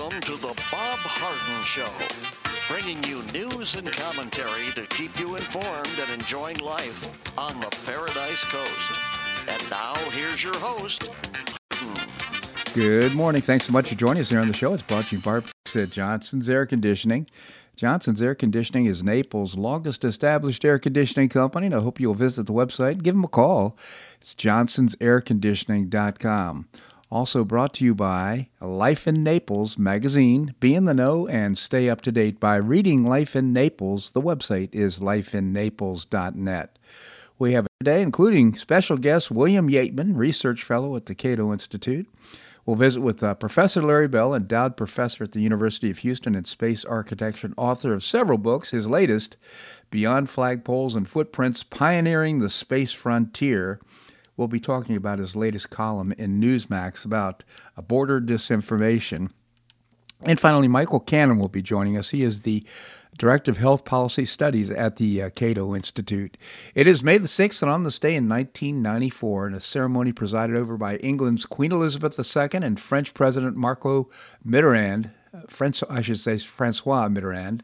[0.00, 1.92] Welcome to the Bob Harden Show,
[2.72, 8.42] bringing you news and commentary to keep you informed and enjoying life on the Paradise
[8.44, 8.92] Coast.
[9.46, 11.06] And now, here's your host.
[12.72, 13.42] Good morning.
[13.42, 14.72] Thanks so much for joining us here on the show.
[14.72, 15.42] It's brought to you by
[15.78, 17.26] at Johnson's Air Conditioning.
[17.76, 22.46] Johnson's Air Conditioning is Naples' longest established air conditioning company, and I hope you'll visit
[22.46, 23.02] the website.
[23.02, 23.76] Give them a call.
[24.18, 26.68] It's johnsonsairconditioning.com.
[27.10, 30.54] Also brought to you by Life in Naples magazine.
[30.60, 34.12] Be in the know and stay up to date by reading Life in Naples.
[34.12, 36.78] The website is lifeinnaples.net.
[37.36, 42.06] We have today, including special guest William Yeatman, research fellow at the Cato Institute.
[42.64, 46.44] We'll visit with uh, Professor Larry Bell, endowed professor at the University of Houston in
[46.44, 48.70] space architecture and author of several books.
[48.70, 49.36] His latest,
[49.90, 53.80] Beyond Flagpoles and Footprints Pioneering the Space Frontier
[54.36, 57.44] will be talking about his latest column in Newsmax about
[57.88, 59.30] border disinformation.
[60.22, 62.10] And finally, Michael Cannon will be joining us.
[62.10, 62.64] He is the
[63.16, 66.36] Director of Health Policy Studies at the uh, Cato Institute.
[66.74, 70.56] It is May the 6th, and on this day in 1994, in a ceremony presided
[70.56, 74.08] over by England's Queen Elizabeth II and French President Marco
[74.46, 77.60] Mitterrand, uh, French, I should say Francois Mitterrand,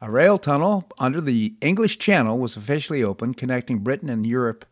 [0.00, 4.64] a rail tunnel under the English Channel was officially opened, connecting Britain and Europe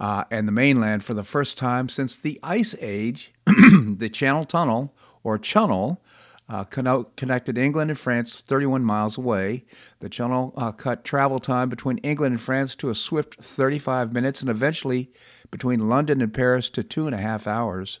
[0.00, 3.32] uh, and the mainland for the first time since the Ice Age.
[3.46, 6.02] the Channel Tunnel, or Chunnel,
[6.48, 9.64] uh, connected England and France 31 miles away.
[10.00, 14.40] The Chunnel uh, cut travel time between England and France to a swift 35 minutes
[14.40, 15.12] and eventually
[15.50, 18.00] between London and Paris to two and a half hours.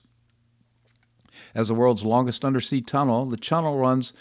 [1.54, 4.12] As the world's longest undersea tunnel, the Chunnel runs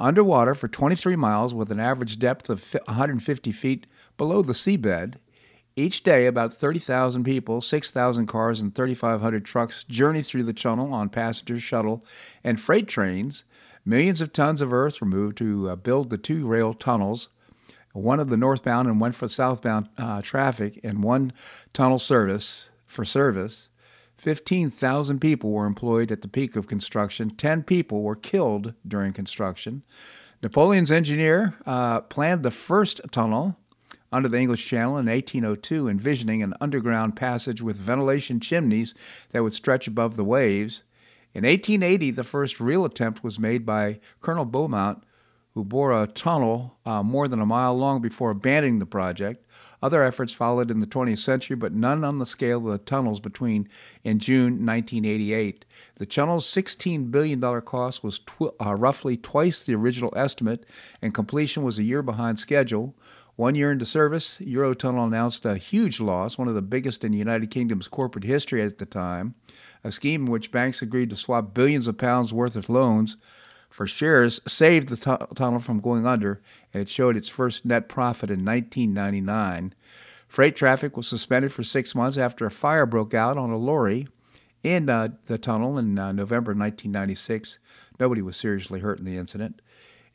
[0.00, 5.14] underwater for 23 miles with an average depth of 150 feet below the seabed.
[5.78, 11.10] Each day, about 30,000 people, 6,000 cars, and 3,500 trucks journey through the tunnel on
[11.10, 12.02] passenger shuttle
[12.42, 13.44] and freight trains.
[13.84, 17.28] Millions of tons of earth were moved to uh, build the two rail tunnels,
[17.92, 21.30] one of the northbound and one for southbound uh, traffic, and one
[21.74, 23.68] tunnel service for service.
[24.16, 27.28] 15,000 people were employed at the peak of construction.
[27.28, 29.82] 10 people were killed during construction.
[30.42, 33.58] Napoleon's engineer uh, planned the first tunnel
[34.12, 38.94] under the English Channel in 1802, envisioning an underground passage with ventilation chimneys
[39.30, 40.82] that would stretch above the waves.
[41.34, 45.02] In 1880, the first real attempt was made by Colonel Beaumont,
[45.56, 49.46] who bore a tunnel uh, more than a mile long before abandoning the project.
[49.82, 53.20] Other efforts followed in the 20th century, but none on the scale of the tunnels
[53.20, 53.66] between
[54.04, 55.64] in June 1988.
[55.94, 60.66] The tunnel's $16 billion cost was tw- uh, roughly twice the original estimate,
[61.00, 62.94] and completion was a year behind schedule.
[63.36, 67.18] One year into service, Eurotunnel announced a huge loss, one of the biggest in the
[67.18, 69.34] United Kingdom's corporate history at the time,
[69.84, 73.18] a scheme in which banks agreed to swap billions of pounds worth of loans
[73.68, 76.40] for shares saved the t- tunnel from going under,
[76.72, 79.74] and it showed its first net profit in 1999.
[80.26, 84.08] Freight traffic was suspended for six months after a fire broke out on a lorry
[84.62, 87.58] in uh, the tunnel in uh, November 1996.
[88.00, 89.60] Nobody was seriously hurt in the incident.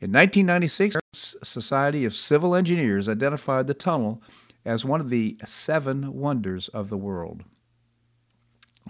[0.00, 4.22] In 1996, the Society of Civil Engineers identified the tunnel
[4.64, 7.44] as one of the seven wonders of the world.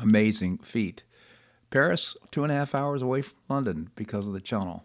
[0.01, 1.03] Amazing feat.
[1.71, 4.85] Paris, two and a half hours away from London because of the tunnel.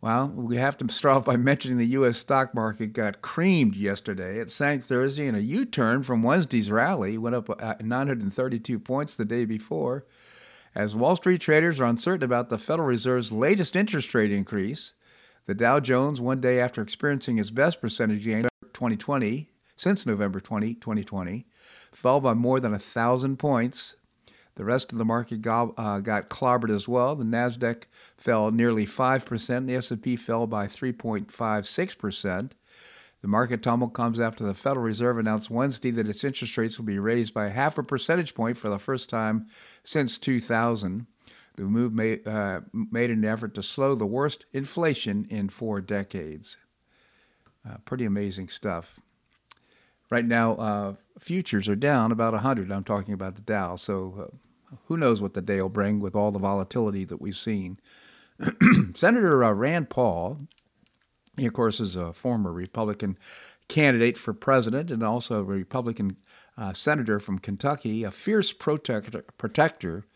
[0.00, 2.16] Well, we have to start off by mentioning the U.S.
[2.16, 4.38] stock market got creamed yesterday.
[4.38, 9.14] It sank Thursday in a U turn from Wednesday's rally, went up uh, 932 points
[9.14, 10.06] the day before.
[10.74, 14.92] As Wall Street traders are uncertain about the Federal Reserve's latest interest rate increase,
[15.46, 20.74] the Dow Jones, one day after experiencing its best percentage gain 2020 since November 20,
[20.74, 21.46] 2020,
[21.92, 23.96] fell by more than a thousand points.
[24.56, 27.16] The rest of the market got, uh, got clobbered as well.
[27.16, 27.84] The Nasdaq
[28.16, 29.66] fell nearly 5%.
[29.66, 32.50] The S&P fell by 3.56%.
[33.20, 36.84] The market tumble comes after the Federal Reserve announced Wednesday that its interest rates will
[36.84, 39.48] be raised by half a percentage point for the first time
[39.82, 41.06] since 2000.
[41.56, 46.56] The move made, uh, made an effort to slow the worst inflation in four decades.
[47.68, 49.00] Uh, pretty amazing stuff.
[50.10, 52.70] Right now, uh, futures are down about 100.
[52.70, 53.76] I'm talking about the Dow.
[53.76, 57.36] So uh, who knows what the day will bring with all the volatility that we've
[57.36, 57.78] seen.
[58.94, 60.40] Senator uh, Rand Paul,
[61.36, 63.16] he, of course, is a former Republican
[63.68, 66.16] candidate for president and also a Republican
[66.58, 70.06] uh, senator from Kentucky, a fierce protector, protector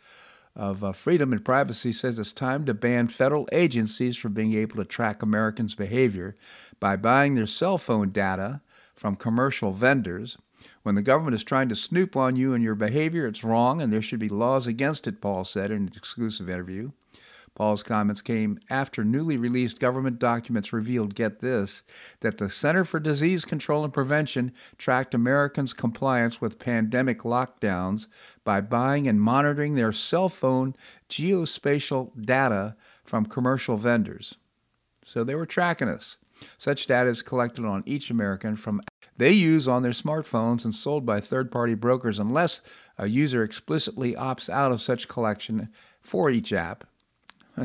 [0.58, 4.76] of uh, freedom and privacy says it's time to ban federal agencies from being able
[4.76, 6.36] to track Americans' behavior
[6.80, 8.60] by buying their cell phone data
[8.96, 10.36] from commercial vendors.
[10.82, 13.92] When the government is trying to snoop on you and your behavior, it's wrong, and
[13.92, 16.90] there should be laws against it, Paul said in an exclusive interview.
[17.58, 21.82] Paul's comments came after newly released government documents revealed, get this,
[22.20, 28.06] that the Center for Disease Control and Prevention tracked Americans' compliance with pandemic lockdowns
[28.44, 30.76] by buying and monitoring their cell phone
[31.08, 34.36] geospatial data from commercial vendors.
[35.04, 36.16] So they were tracking us.
[36.58, 38.82] Such data is collected on each American from
[39.16, 42.60] they use on their smartphones and sold by third-party brokers unless
[42.96, 45.70] a user explicitly opts out of such collection
[46.00, 46.84] for each app.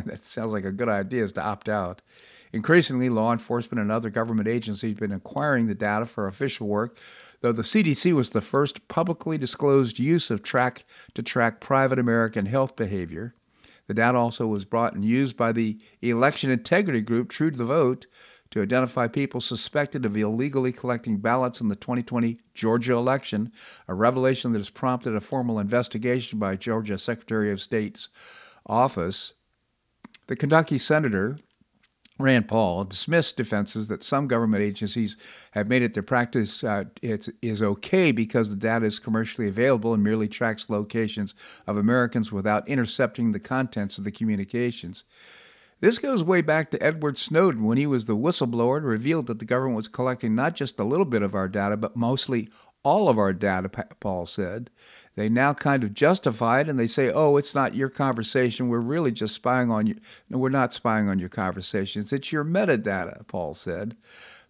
[0.06, 2.02] that sounds like a good idea is to opt out.
[2.52, 6.98] Increasingly, law enforcement and other government agencies have been acquiring the data for official work,
[7.42, 10.86] though the CDC was the first publicly disclosed use of track
[11.16, 13.34] to track private American health behavior.
[13.88, 17.66] The data also was brought and used by the election integrity group True to the
[17.66, 18.06] Vote
[18.52, 23.52] to identify people suspected of illegally collecting ballots in the 2020 Georgia election,
[23.88, 28.10] a revelation that has prompted a formal investigation by Georgia Secretary of State's
[28.68, 29.34] office.
[30.28, 31.38] The Kentucky senator,
[32.20, 35.18] Rand Paul dismissed defenses that some government agencies
[35.52, 39.94] have made it their practice uh, it is okay because the data is commercially available
[39.94, 41.34] and merely tracks locations
[41.66, 45.04] of Americans without intercepting the contents of the communications.
[45.82, 49.40] This goes way back to Edward Snowden when he was the whistleblower and revealed that
[49.40, 52.48] the government was collecting not just a little bit of our data, but mostly
[52.84, 53.68] all of our data,
[54.00, 54.70] Paul said.
[55.16, 58.68] They now kind of justify it and they say, oh, it's not your conversation.
[58.68, 59.96] We're really just spying on you.
[60.30, 62.12] No, we're not spying on your conversations.
[62.12, 63.96] It's your metadata, Paul said.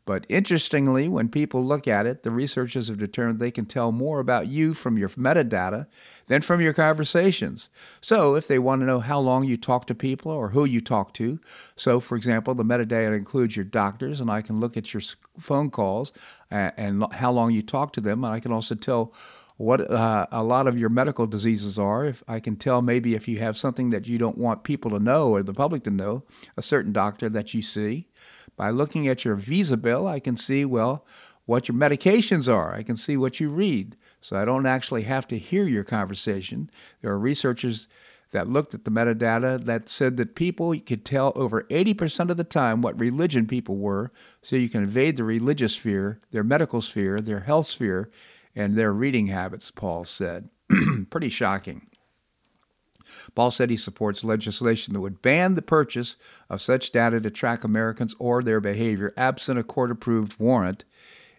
[0.06, 4.20] But interestingly, when people look at it, the researchers have determined they can tell more
[4.20, 5.88] about you from your metadata
[6.28, 7.70] than from your conversations.
[8.02, 10.82] So, if they want to know how long you talk to people or who you
[10.82, 11.40] talk to,
[11.78, 15.02] so for example, the metadata includes your doctors, and I can look at your
[15.40, 16.12] phone calls
[16.52, 19.14] and, how long you talk to them, and I can also tell
[19.58, 22.06] what uh, a lot of your medical diseases are.
[22.06, 25.00] If I can tell maybe if you have something that you don't want people to
[25.00, 26.24] know or the public to know,
[26.58, 28.08] a certain doctor that you see.
[28.56, 31.06] By looking at your visa bill, I can see, well,
[31.46, 32.74] what your medications are.
[32.74, 33.98] I can see what you read.
[34.22, 36.70] So I don't actually have to hear your conversation.
[37.02, 37.88] There are researchers
[38.32, 42.44] that looked at the metadata that said that people could tell over 80% of the
[42.44, 44.12] time what religion people were,
[44.42, 48.10] so you can evade the religious sphere, their medical sphere, their health sphere,
[48.56, 50.50] and their reading habits, Paul said.
[51.10, 51.88] Pretty shocking.
[53.36, 56.16] Paul said he supports legislation that would ban the purchase
[56.50, 60.84] of such data to track Americans or their behavior absent a court approved warrant.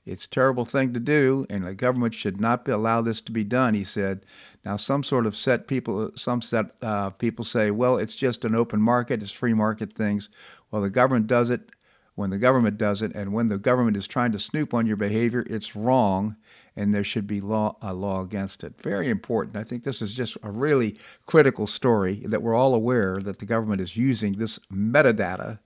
[0.07, 3.33] It's a terrible thing to do, and the government should not be, allow this to
[3.33, 4.27] be done, he said.
[4.63, 8.55] Now, some sort of set people, some set uh, people say, well, it's just an
[8.55, 10.29] open market, it's free market things.
[10.71, 11.71] Well, the government does it
[12.17, 14.97] when the government does it, and when the government is trying to snoop on your
[14.97, 16.37] behavior, it's wrong,
[16.77, 18.81] and there should be law a law against it.
[18.81, 19.57] Very important.
[19.57, 23.47] I think this is just a really critical story that we're all aware that the
[23.47, 25.59] government is using this metadata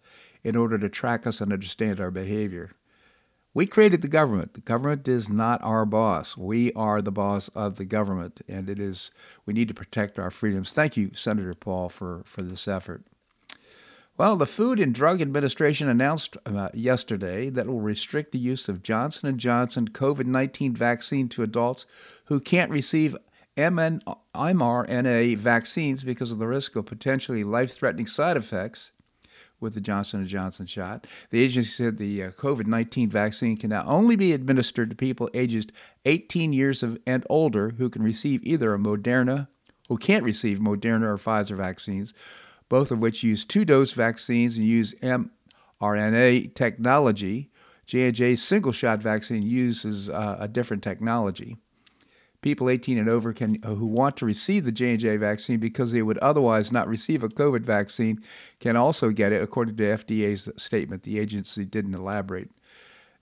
[0.45, 2.73] in order to track us and understand our behavior.
[3.55, 4.55] We created the government.
[4.55, 6.37] The government is not our boss.
[6.37, 9.11] We are the boss of the government, and it is
[9.47, 10.73] we need to protect our freedoms.
[10.73, 13.03] Thank you, Senator Paul, for, for this effort.
[14.19, 18.69] Well, the Food and Drug Administration announced uh, yesterday that it will restrict the use
[18.69, 21.87] of Johnson & Johnson COVID-19 vaccine to adults
[22.25, 23.17] who can't receive
[23.57, 24.01] MN-
[24.35, 28.91] mRNA vaccines because of the risk of potentially life-threatening side effects
[29.61, 31.07] with the Johnson & Johnson shot.
[31.31, 35.69] The agency said the uh, COVID-19 vaccine can now only be administered to people ages
[36.07, 39.47] 18 years of, and older who can receive either a Moderna,
[39.89, 42.13] who can't receive Moderna or Pfizer vaccines,
[42.69, 47.51] both of which use two-dose vaccines and use mRNA technology.
[47.87, 51.57] J&J's single-shot vaccine uses uh, a different technology.
[52.41, 56.19] People 18 and over can who want to receive the J&J vaccine because they would
[56.19, 58.21] otherwise not receive a COVID vaccine
[58.61, 61.03] can also get it, according to FDA's statement.
[61.03, 62.51] The agency didn't elaborate.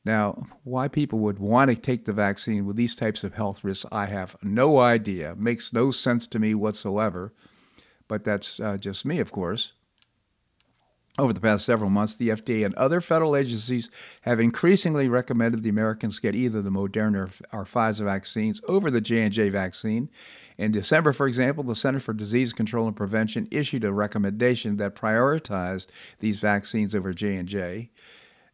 [0.04, 3.86] Now, why people would want to take the vaccine with these types of health risks,
[3.90, 5.34] I have no idea.
[5.34, 7.32] Makes no sense to me whatsoever
[8.08, 9.72] but that's uh, just me, of course.
[11.18, 13.88] Over the past several months, the FDA and other federal agencies
[14.22, 19.48] have increasingly recommended the Americans get either the Moderna or Pfizer vaccines over the J&J
[19.48, 20.10] vaccine.
[20.58, 24.94] In December, for example, the Center for Disease Control and Prevention issued a recommendation that
[24.94, 25.86] prioritized
[26.20, 27.90] these vaccines over J&J.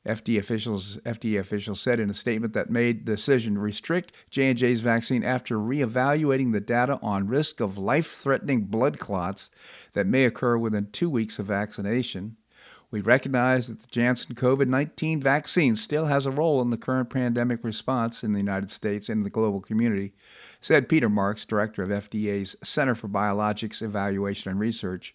[0.07, 4.81] FDA officials, FDA officials said in a statement that made the decision to restrict J&J's
[4.81, 9.51] vaccine after reevaluating the data on risk of life-threatening blood clots
[9.93, 12.37] that may occur within 2 weeks of vaccination.
[12.91, 17.65] We recognize that the Janssen COVID-19 vaccine still has a role in the current pandemic
[17.65, 20.13] response in the United States and the global community,
[20.61, 25.15] said Peter Marks, director of FDA's Center for Biologics Evaluation and Research.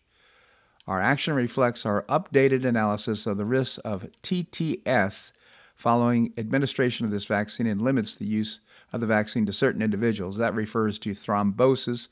[0.88, 5.34] Our action reflects our updated analysis of the risks of TTS
[5.76, 8.60] following administration of this vaccine and limits the use
[8.94, 10.38] of the vaccine to certain individuals.
[10.38, 12.08] That refers to thrombosis,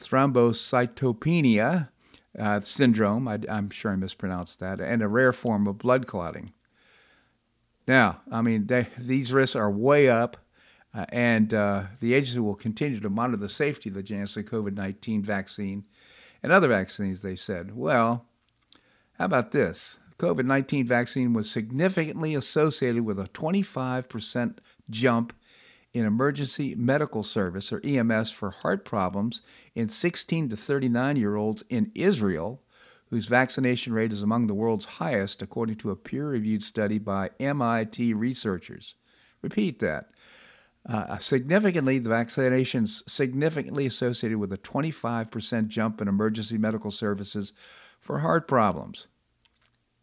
[0.00, 1.88] thrombocytopenia
[2.38, 6.50] uh, syndrome, I, am sure I mispronounced that, and a rare form of blood clotting.
[7.86, 10.36] Now, I mean, they, these risks are way up,
[10.92, 14.74] uh, and uh, the agency will continue to monitor the safety of the Janssen COVID
[14.74, 15.84] 19 vaccine
[16.42, 17.76] and other vaccines, they said.
[17.76, 18.26] Well,
[19.14, 19.98] how about this?
[20.18, 25.34] COVID 19 vaccine was significantly associated with a 25% jump
[25.92, 29.42] in emergency medical service or EMS for heart problems
[29.74, 32.62] in 16 to 39 year olds in Israel,
[33.10, 37.30] whose vaccination rate is among the world's highest, according to a peer reviewed study by
[37.38, 38.94] MIT researchers.
[39.42, 40.10] Repeat that.
[40.88, 47.52] Uh, significantly, the vaccinations significantly associated with a 25% jump in emergency medical services
[48.00, 49.08] for heart problems.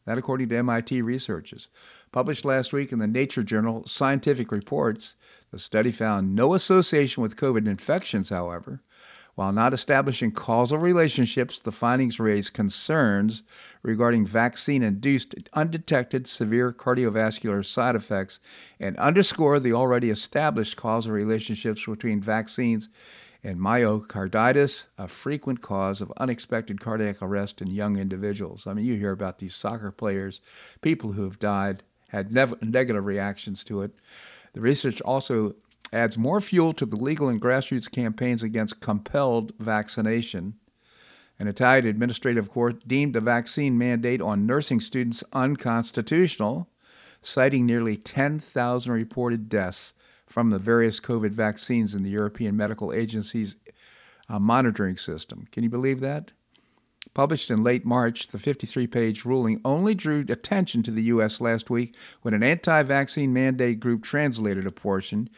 [0.05, 1.69] That, according to MIT researchers.
[2.11, 5.15] Published last week in the Nature journal Scientific Reports,
[5.51, 8.81] the study found no association with COVID infections, however.
[9.35, 13.41] While not establishing causal relationships, the findings raise concerns
[13.81, 18.39] regarding vaccine induced undetected severe cardiovascular side effects
[18.79, 22.89] and underscore the already established causal relationships between vaccines
[23.43, 28.65] and myocarditis, a frequent cause of unexpected cardiac arrest in young individuals.
[28.67, 30.41] I mean, you hear about these soccer players,
[30.81, 33.91] people who have died, had nev- negative reactions to it.
[34.53, 35.55] The research also
[35.93, 40.55] adds more fuel to the legal and grassroots campaigns against compelled vaccination.
[41.39, 46.69] An Italian administrative court deemed a vaccine mandate on nursing students unconstitutional,
[47.21, 49.93] citing nearly 10,000 reported deaths
[50.25, 53.55] from the various COVID vaccines in the European Medical Agency's
[54.29, 55.47] uh, monitoring system.
[55.51, 56.31] Can you believe that?
[57.13, 61.39] Published in late March, the 53 page ruling only drew attention to the U.S.
[61.41, 65.29] last week when an anti vaccine mandate group translated a portion.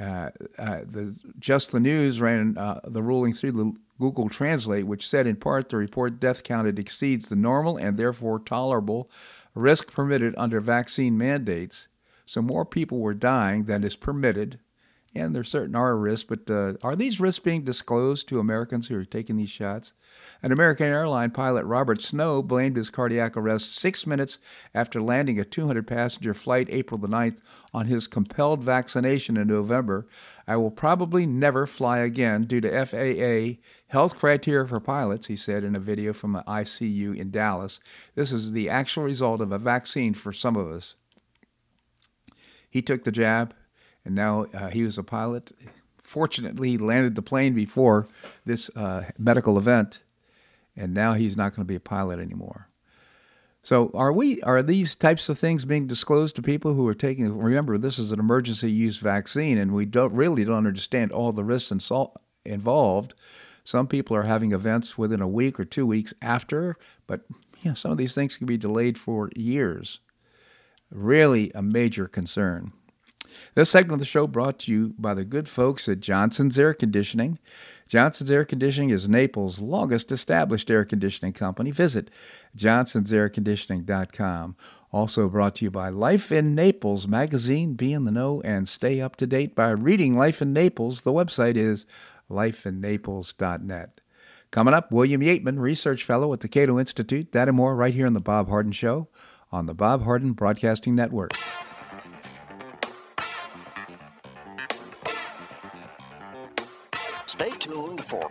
[0.00, 5.08] Uh, uh, the, Just the News ran uh, the ruling through the Google Translate, which
[5.08, 9.10] said in part the report death counted exceeds the normal and therefore tolerable
[9.54, 11.88] risk permitted under vaccine mandates.
[12.26, 14.58] So more people were dying than is permitted,
[15.16, 16.28] and there certain are risks.
[16.28, 19.92] But uh, are these risks being disclosed to Americans who are taking these shots?
[20.42, 24.38] An American airline pilot, Robert Snow, blamed his cardiac arrest six minutes
[24.74, 27.38] after landing a 200 passenger flight April the 9th
[27.72, 30.06] on his compelled vaccination in November.
[30.46, 35.64] I will probably never fly again due to FAA health criteria for pilots, he said
[35.64, 37.80] in a video from an ICU in Dallas.
[38.14, 40.94] This is the actual result of a vaccine for some of us.
[42.68, 43.54] He took the jab,
[44.06, 45.52] and now uh, he was a pilot.
[46.02, 48.06] Fortunately, he landed the plane before
[48.44, 50.00] this uh, medical event,
[50.76, 52.68] and now he's not going to be a pilot anymore.
[53.62, 54.40] So, are we?
[54.42, 57.36] Are these types of things being disclosed to people who are taking?
[57.36, 61.42] Remember, this is an emergency use vaccine, and we don't really don't understand all the
[61.42, 61.72] risks
[62.44, 63.14] involved.
[63.64, 66.76] Some people are having events within a week or two weeks after,
[67.08, 67.22] but
[67.62, 69.98] you know, some of these things can be delayed for years
[70.90, 72.72] really a major concern.
[73.54, 76.74] This segment of the show brought to you by the good folks at Johnson's Air
[76.74, 77.38] Conditioning.
[77.88, 81.70] Johnson's Air Conditioning is Naples' longest established air conditioning company.
[81.70, 82.10] Visit
[82.56, 84.56] johnsonsairconditioning.com.
[84.92, 87.74] Also brought to you by Life in Naples magazine.
[87.74, 91.02] Be in the know and stay up to date by reading Life in Naples.
[91.02, 91.86] The website is
[92.30, 94.00] lifeinnaples.net.
[94.50, 97.32] Coming up, William Yeatman, Research Fellow at the Cato Institute.
[97.32, 99.08] That and more right here on The Bob Harden Show
[99.52, 101.32] on the Bob Harden Broadcasting Network.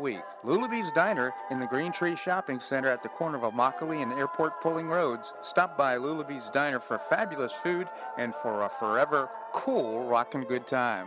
[0.00, 0.22] week.
[0.44, 4.60] Lulabee's Diner in the Green Tree Shopping Center at the corner of Immokalee and Airport
[4.60, 5.32] Pulling Roads.
[5.42, 7.88] Stop by Lulabee's Diner for fabulous food
[8.18, 11.06] and for a forever cool rockin' good time.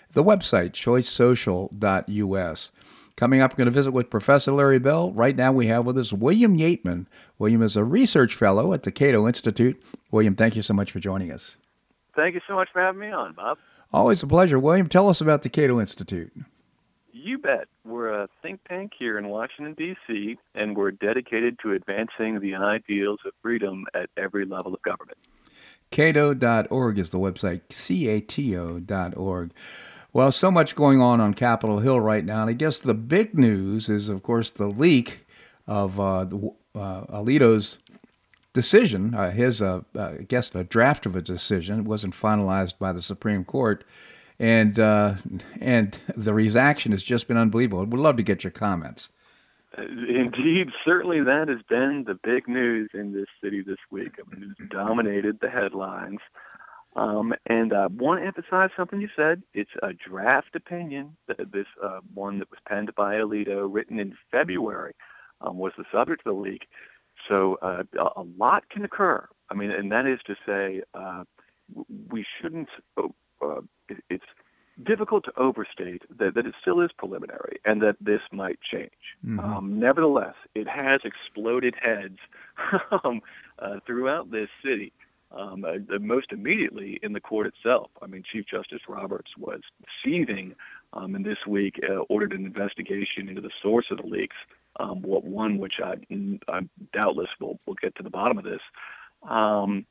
[0.13, 2.71] the website, choicesocial.us.
[3.15, 5.11] Coming up, we're going to visit with Professor Larry Bell.
[5.11, 7.05] Right now, we have with us William Yeatman.
[7.37, 9.81] William is a research fellow at the Cato Institute.
[10.09, 11.57] William, thank you so much for joining us.
[12.15, 13.57] Thank you so much for having me on, Bob.
[13.93, 14.57] Always a pleasure.
[14.57, 16.31] William, tell us about the Cato Institute.
[17.11, 17.67] You bet.
[17.85, 23.19] We're a think tank here in Washington, D.C., and we're dedicated to advancing the ideals
[23.25, 25.17] of freedom at every level of government.
[25.91, 29.51] Cato.org is the website, C A T O.org.
[30.13, 32.41] Well, so much going on on Capitol Hill right now.
[32.41, 35.25] And I guess the big news is, of course, the leak
[35.67, 36.25] of uh,
[36.75, 37.77] uh, Alito's
[38.53, 41.79] decision, uh, his, uh, uh, I guess, a draft of a decision.
[41.79, 43.85] It wasn't finalized by the Supreme Court.
[44.37, 45.15] And, uh,
[45.61, 47.85] and the reaction has just been unbelievable.
[47.85, 49.09] We'd love to get your comments.
[49.77, 54.15] Indeed, certainly that has been the big news in this city this week.
[54.19, 56.19] I mean, it's dominated the headlines.
[56.95, 59.43] Um, and I uh, want to emphasize something you said.
[59.53, 61.15] It's a draft opinion.
[61.27, 64.93] This uh, one that was penned by Alito, written in February,
[65.39, 66.67] um, was the subject of the leak.
[67.29, 67.83] So uh,
[68.15, 69.25] a lot can occur.
[69.49, 71.23] I mean, and that is to say, uh,
[72.09, 72.69] we shouldn't.
[72.97, 73.61] Uh,
[74.09, 74.25] it's
[74.83, 78.91] difficult to overstate that, that it still is preliminary and that this might change.
[79.25, 79.39] Mm-hmm.
[79.39, 82.17] Um, nevertheless, it has exploded heads
[83.03, 83.21] um,
[83.59, 84.93] uh, throughout this city
[85.35, 87.89] um, uh, most immediately in the court itself.
[88.01, 89.61] I mean, Chief Justice Roberts was
[90.03, 90.55] seething,
[90.93, 94.35] um, and this week uh, ordered an investigation into the source of the leaks.
[94.79, 95.95] Um, what one, which I,
[96.47, 96.61] I
[96.93, 98.61] doubtless will will get to the bottom of this.
[99.29, 99.85] Um,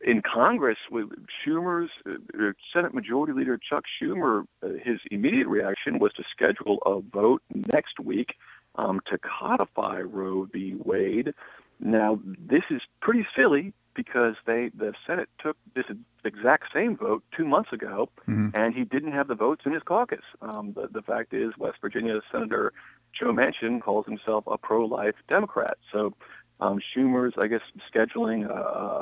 [0.00, 1.08] in Congress, with
[1.46, 7.00] Schumer's uh, Senate Majority Leader Chuck Schumer, uh, his immediate reaction was to schedule a
[7.00, 8.34] vote next week
[8.74, 10.74] um, to codify Roe v.
[10.76, 11.32] Wade.
[11.80, 15.86] Now, this is pretty silly because they the Senate took this
[16.24, 18.48] exact same vote two months ago, mm-hmm.
[18.54, 20.24] and he didn't have the votes in his caucus.
[20.42, 22.72] Um, the, the fact is, West Virginia Senator
[23.18, 25.78] Joe Manchin calls himself a pro-life Democrat.
[25.92, 26.14] So
[26.60, 28.54] um, Schumer's, I guess, scheduling a,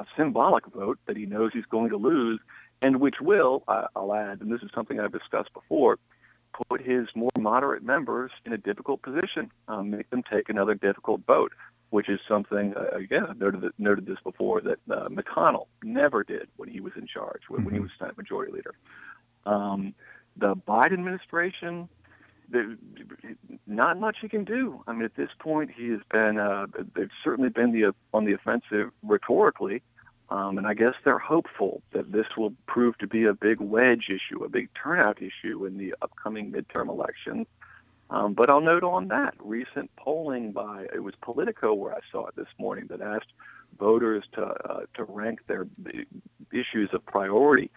[0.02, 2.40] a symbolic vote that he knows he's going to lose,
[2.80, 5.98] and which will, I, I'll add, and this is something I've discussed before,
[6.68, 11.22] put his more moderate members in a difficult position, um, make them take another difficult
[11.26, 11.52] vote
[11.92, 16.48] which is something uh, again I've noted noted this before that uh, McConnell never did
[16.56, 17.66] when he was in charge when, mm-hmm.
[17.66, 17.84] when he mm-hmm.
[17.84, 18.74] was Senate Majority Leader.
[19.44, 19.94] Um,
[20.36, 21.90] the Biden administration,
[22.50, 22.78] the,
[23.66, 24.82] not much he can do.
[24.86, 28.32] I mean, at this point, he has been uh, they've certainly been the on the
[28.32, 29.82] offensive rhetorically.
[30.30, 34.06] Um, and I guess they're hopeful that this will prove to be a big wedge
[34.08, 37.46] issue, a big turnout issue in the upcoming midterm elections.
[38.14, 42.20] Um, but I'll note on that recent polling by it was Politico where I saw
[42.28, 43.32] it this morning that asked
[43.78, 45.64] voters to uh, to rank their
[46.62, 47.68] issues of priority,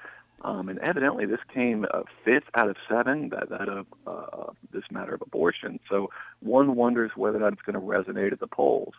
[0.42, 4.84] um, and evidently this came uh, fifth out of seven that that of uh, this
[4.92, 5.80] matter of abortion.
[5.90, 6.10] So
[6.42, 8.96] one wonders whether that's going to resonate at the polls.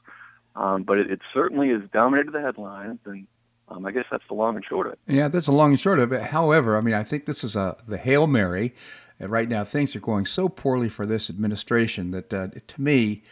[0.62, 3.26] Um, but it, it certainly has dominated the headlines, and
[3.68, 4.98] Um, I guess that's the long and short of it.
[5.18, 6.22] Yeah, that's the long and short of it.
[6.22, 8.66] However, I mean, I think this is a the hail mary.
[9.18, 13.22] And right now, things are going so poorly for this administration that, uh, to me,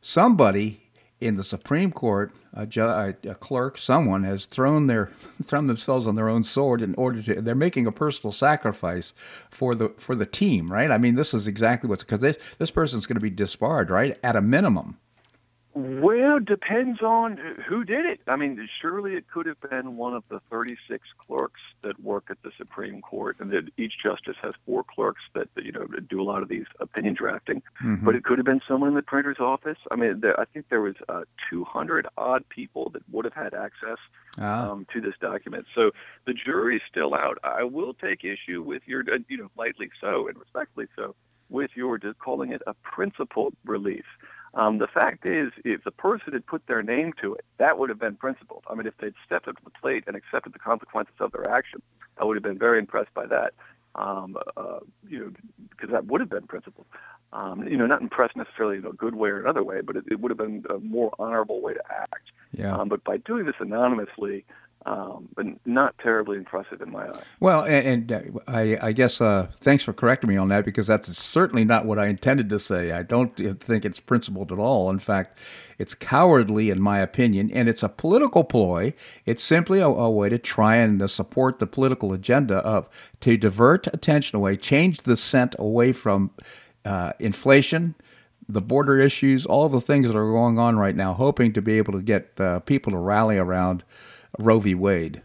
[0.00, 5.10] somebody in the Supreme Court, a, ju- a, clerk, someone has thrown their
[5.42, 7.40] thrown themselves on their own sword in order to.
[7.40, 9.12] They're making a personal sacrifice
[9.50, 10.90] for the for the team, right?
[10.90, 14.18] I mean, this is exactly what's because this this person's going to be disbarred, right?
[14.22, 14.98] At a minimum.
[15.72, 17.36] Well, depends on
[17.68, 18.20] who did it.
[18.26, 22.42] I mean, surely it could have been one of the 36 clerks that work at
[22.42, 26.24] the Supreme Court, and that each justice has four clerks that you know do a
[26.24, 27.62] lot of these opinion drafting.
[27.84, 28.04] Mm-hmm.
[28.04, 29.78] But it could have been someone in the printer's office.
[29.92, 33.54] I mean, there, I think there was uh, 200 odd people that would have had
[33.54, 33.98] access
[34.38, 34.70] ah.
[34.70, 35.66] um, to this document.
[35.72, 35.92] So
[36.26, 37.38] the jury's still out.
[37.44, 41.14] I will take issue with your, uh, you know, lightly so and respectfully so,
[41.48, 44.04] with your just calling it a principled relief.
[44.54, 47.88] Um, the fact is, if the person had put their name to it, that would
[47.88, 48.64] have been principled.
[48.68, 51.48] I mean, if they'd stepped up to the plate and accepted the consequences of their
[51.48, 51.80] action,
[52.18, 53.54] I would have been very impressed by that.
[53.96, 55.32] Um, uh, you know,
[55.70, 56.86] because that would have been principled.
[57.32, 60.04] Um, you know, not impressed necessarily in a good way or another way, but it,
[60.10, 62.30] it would have been a more honorable way to act.
[62.52, 62.76] Yeah.
[62.76, 64.44] Um, but by doing this anonymously,
[64.86, 67.22] um, but not terribly impressive in my eyes.
[67.38, 70.86] Well, and, and uh, I, I, guess uh, thanks for correcting me on that because
[70.86, 72.92] that's certainly not what I intended to say.
[72.92, 74.88] I don't think it's principled at all.
[74.88, 75.38] In fact,
[75.78, 78.94] it's cowardly, in my opinion, and it's a political ploy.
[79.26, 82.88] It's simply a, a way to try and uh, support the political agenda of
[83.20, 86.30] to divert attention away, change the scent away from
[86.86, 87.94] uh, inflation
[88.48, 91.78] the border issues, all the things that are going on right now, hoping to be
[91.78, 93.84] able to get uh, people to rally around
[94.40, 94.74] Roe v.
[94.74, 95.22] Wade?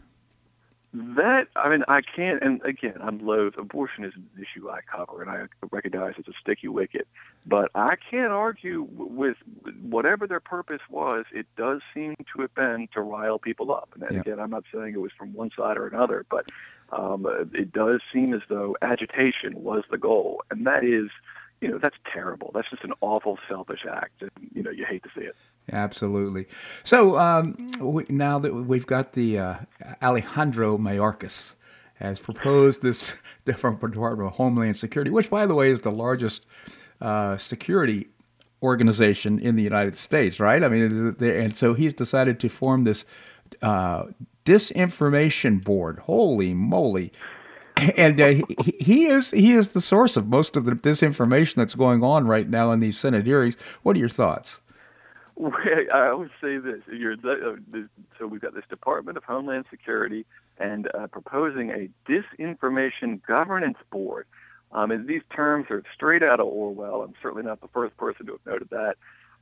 [0.94, 2.42] That I mean, I can't.
[2.42, 3.58] And again, I'm loath.
[3.58, 7.06] Abortion is an issue I cover, and I recognize it's a sticky wicket.
[7.46, 9.36] But I can't argue with
[9.82, 11.26] whatever their purpose was.
[11.34, 13.90] It does seem to have been to rile people up.
[13.94, 14.22] And yeah.
[14.22, 16.50] again, I'm not saying it was from one side or another, but
[16.94, 21.10] um, it does seem as though agitation was the goal, and that is
[21.66, 22.52] you know that's terrible.
[22.54, 25.36] That's just an awful, selfish act, and you know you hate to see it.
[25.72, 26.46] Absolutely.
[26.84, 29.56] So um, we, now that we've got the uh,
[30.00, 31.56] Alejandro Mayorkas
[31.96, 33.16] has proposed this
[33.58, 36.46] from Department of Homeland Security, which, by the way, is the largest
[37.02, 38.10] uh, security
[38.62, 40.64] organization in the United States, right?
[40.64, 43.06] I mean, and so he's decided to form this
[43.64, 44.04] uh,
[44.46, 45.98] disinformation board.
[45.98, 47.12] Holy moly!
[47.98, 48.44] and uh, he,
[48.80, 52.50] he, is he is the source of most of the disinformation that's going on right
[52.50, 53.56] now in these Senate hearings.
[53.84, 54.62] What are your thoughts?
[55.38, 55.52] Well,
[55.94, 57.56] I always say this: uh,
[58.18, 60.26] so we've got this Department of Homeland Security
[60.60, 64.28] and uh, proposing a disinformation governance board.
[64.72, 67.02] Um, and these terms are straight out of Orwell.
[67.02, 68.96] I'm certainly not the first person to have noted that.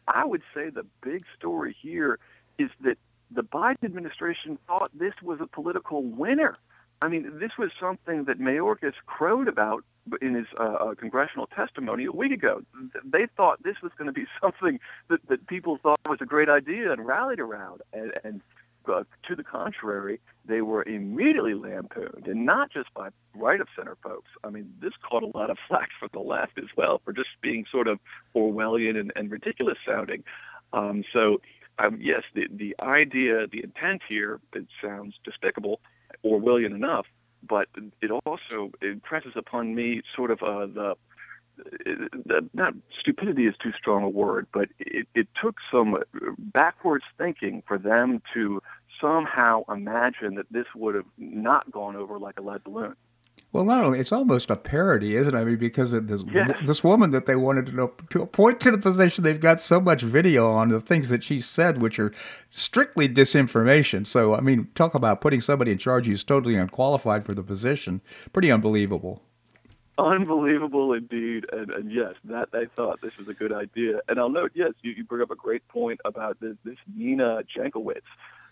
[0.07, 2.17] I would say the big story here
[2.57, 2.97] is that
[3.31, 6.55] the Biden administration thought this was a political winner.
[7.03, 9.83] I mean, this was something that Mayorkas crowed about
[10.21, 12.61] in his uh, uh, congressional testimony a week ago.
[13.03, 16.47] They thought this was going to be something that, that people thought was a great
[16.47, 17.81] idea and rallied around.
[17.91, 18.41] And, and
[18.87, 23.97] uh, to the contrary, they were immediately lampooned, and not just by right of center
[24.01, 24.29] folks.
[24.45, 27.29] I mean, this caught a lot of flack from the left as well for just
[27.41, 27.99] being sort of
[28.33, 30.23] Orwellian and, and ridiculous sounding.
[30.71, 31.41] Um, so,
[31.79, 35.81] um, yes, the, the idea, the intent here, it sounds despicable
[36.25, 37.05] Orwellian enough,
[37.47, 37.67] but
[38.01, 40.95] it also impresses upon me sort of uh, the,
[41.57, 45.97] the not stupidity is too strong a word, but it, it took some
[46.37, 48.61] backwards thinking for them to
[48.99, 52.95] somehow imagine that this would have not gone over like a lead balloon.
[53.53, 55.39] Well, not only it's almost a parody, isn't it?
[55.39, 56.49] I mean, because of this yes.
[56.65, 59.79] this woman that they wanted to know to appoint to the position, they've got so
[59.79, 62.11] much video on the things that she said, which are
[62.49, 64.07] strictly disinformation.
[64.07, 68.01] So, I mean, talk about putting somebody in charge who's totally unqualified for the position.
[68.33, 69.21] Pretty unbelievable.
[69.99, 73.99] Unbelievable indeed, and, and yes, that they thought this was a good idea.
[74.07, 77.43] And I'll note, yes, you, you bring up a great point about this, this Nina
[77.55, 78.01] Jankowicz,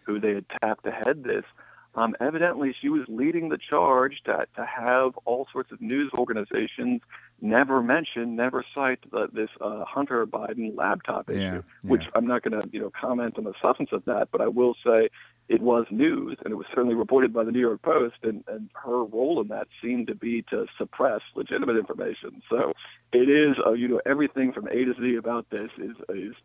[0.03, 1.43] who they had tapped to head this.
[1.93, 7.01] Um, evidently, she was leading the charge to, to have all sorts of news organizations
[7.41, 11.61] never mention, never cite the, this uh, Hunter Biden laptop issue, yeah, yeah.
[11.81, 14.47] which I'm not going to you know comment on the substance of that, but I
[14.47, 15.09] will say
[15.49, 18.69] it was news, and it was certainly reported by the New York Post, and, and
[18.73, 22.41] her role in that seemed to be to suppress legitimate information.
[22.49, 22.71] So
[23.11, 26.35] it is, uh, you know, everything from A to Z about this is, is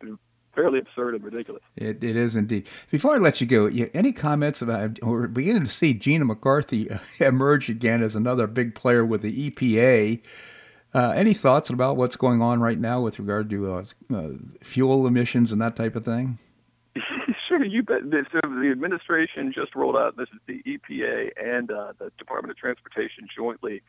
[0.57, 1.61] fairly absurd and ridiculous.
[1.75, 2.67] It, it is indeed.
[2.89, 6.89] Before I let you go, any comments about we're beginning to see Gina McCarthy
[7.19, 10.19] emerge again as another big player with the EPA.
[10.93, 14.29] Uh, any thoughts about what's going on right now with regard to uh, uh,
[14.63, 16.39] fuel emissions and that type of thing?
[17.47, 18.01] Sure, you bet.
[18.03, 20.17] So the administration just rolled out.
[20.17, 23.81] This is the EPA and uh, the Department of Transportation jointly.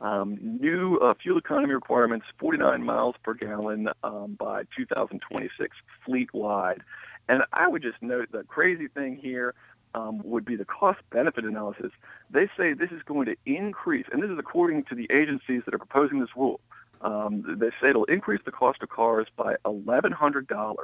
[0.00, 6.82] Um, new uh, fuel economy requirements: 49 miles per gallon um, by 2026 fleet wide.
[7.28, 9.54] And I would just note the crazy thing here
[9.94, 11.92] um, would be the cost benefit analysis.
[12.30, 15.74] They say this is going to increase, and this is according to the agencies that
[15.74, 16.60] are proposing this rule.
[17.00, 20.76] Um, they say it'll increase the cost of cars by $1,100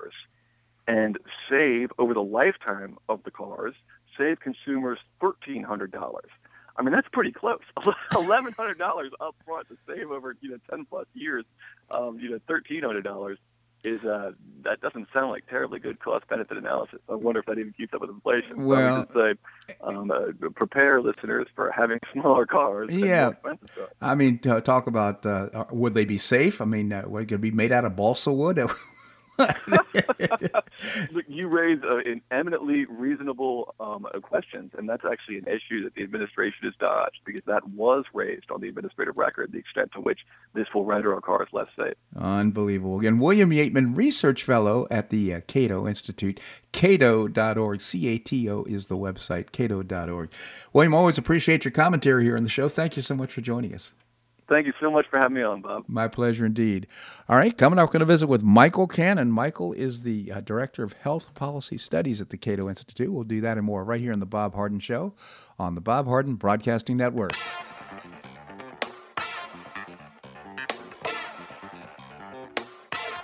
[0.87, 1.19] and
[1.49, 3.75] save over the lifetime of the cars,
[4.19, 5.93] save consumers $1,300.
[6.81, 7.61] I mean, that's pretty close.
[7.79, 11.45] $1,100 up front to save over, you know, 10 plus years,
[11.91, 13.37] um, you know, $1,300
[13.85, 16.99] is uh, that doesn't sound like terribly good cost benefit analysis.
[17.09, 18.65] I wonder if that even keeps up with inflation.
[18.65, 22.89] Well, so I say, um, uh, prepare listeners for having smaller cars.
[22.91, 23.33] Yeah.
[24.01, 26.63] I mean, talk about uh, would they be safe?
[26.63, 28.59] I mean, uh, would it be made out of balsa wood?
[31.29, 35.95] You raise uh, an eminently reasonable um, uh, questions, and that's actually an issue that
[35.95, 40.01] the administration has dodged because that was raised on the administrative record, the extent to
[40.01, 40.21] which
[40.55, 41.95] this will render our cars less safe.
[42.17, 42.99] Unbelievable.
[42.99, 46.41] Again, William Yeatman, Research Fellow at the uh, Cato Institute,
[46.73, 47.81] cato.org.
[47.81, 50.31] C-A-T-O is the website, cato.org.
[50.73, 52.69] William, always appreciate your commentary here on the show.
[52.69, 53.93] Thank you so much for joining us.
[54.51, 55.85] Thank you so much for having me on, Bob.
[55.87, 56.89] My pleasure indeed.
[57.29, 59.31] All right, coming up, we're going to visit with Michael Cannon.
[59.31, 63.13] Michael is the uh, Director of Health Policy Studies at the Cato Institute.
[63.13, 65.15] We'll do that and more right here on The Bob Harden Show
[65.57, 67.31] on the Bob Harden Broadcasting Network.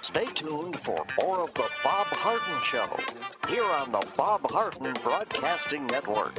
[0.03, 5.87] Stay tuned for more of The Bob Harden Show here on the Bob Harden Broadcasting
[5.89, 6.39] Network.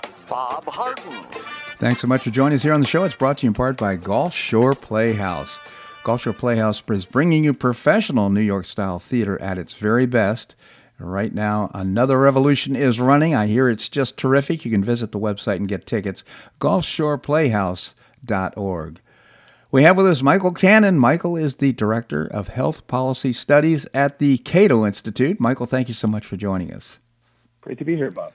[0.31, 1.23] Bob Harden.
[1.75, 3.03] Thanks so much for joining us here on the show.
[3.03, 5.59] It's brought to you in part by Gulf Shore Playhouse.
[6.05, 10.55] Gulf Shore Playhouse is bringing you professional New York style theater at its very best.
[10.97, 13.35] Right now, Another Revolution is running.
[13.35, 14.63] I hear it's just terrific.
[14.63, 16.23] You can visit the website and get tickets,
[16.61, 19.01] gulfshoreplayhouse.org.
[19.69, 20.97] We have with us Michael Cannon.
[20.97, 25.41] Michael is the Director of Health Policy Studies at the Cato Institute.
[25.41, 26.99] Michael, thank you so much for joining us.
[27.59, 28.31] Great to be here, Bob.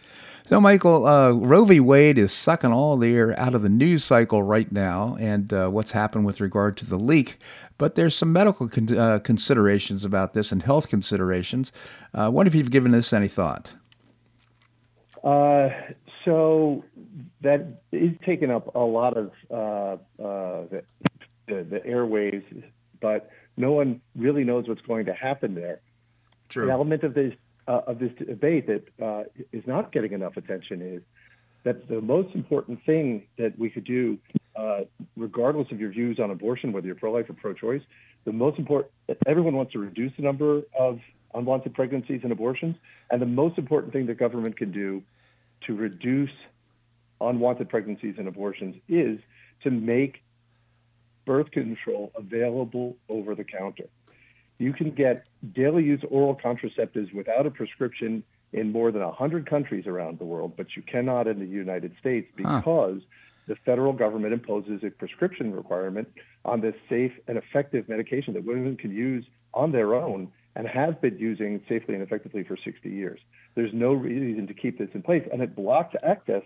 [0.49, 1.81] So, Michael, uh, Roe v.
[1.81, 5.69] Wade is sucking all the air out of the news cycle right now, and uh,
[5.71, 7.39] what's happened with regard to the leak.
[7.79, 11.73] But there's some medical con- uh, considerations about this and health considerations.
[12.15, 13.75] Uh, what if you've given this any thought?
[15.25, 15.71] Uh,
[16.25, 16.85] so
[17.41, 20.85] that is taking up a lot of uh, the,
[21.49, 22.45] the, the airwaves,
[23.01, 25.81] but no one really knows what's going to happen there.
[26.49, 26.67] True.
[26.67, 27.35] An element of this
[27.69, 31.03] uh, of this debate that uh, is not getting enough attention is
[31.65, 34.19] that the most important thing that we could do,
[34.55, 34.81] uh,
[35.17, 37.83] regardless of your views on abortion, whether you're pro-life or pro-choice,
[38.25, 38.93] the most important,
[39.27, 41.01] everyone wants to reduce the number of
[41.35, 42.77] unwanted pregnancies and abortions.
[43.11, 45.03] And the most important thing the government can do
[45.67, 46.31] to reduce
[47.21, 49.19] unwanted pregnancies and abortions is
[49.63, 50.23] to make
[51.25, 53.89] birth control available over the counter.
[54.59, 59.87] You can get daily use oral contraceptives without a prescription in more than 100 countries
[59.87, 63.07] around the world, but you cannot in the United States because huh.
[63.49, 66.09] the federal government imposes a prescription requirement
[66.45, 71.01] on this safe and effective medication that women can use on their own and have
[71.03, 73.21] been using safely and effectively for 60 years.
[73.55, 76.43] There's no reason to keep this in place, and it blocks access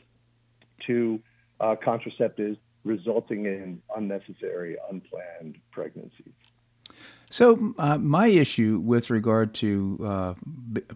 [0.87, 1.21] to
[1.61, 6.33] uh, contraceptives, resulting in unnecessary, unplanned pregnancies.
[7.33, 10.35] So uh, my issue with regard to uh,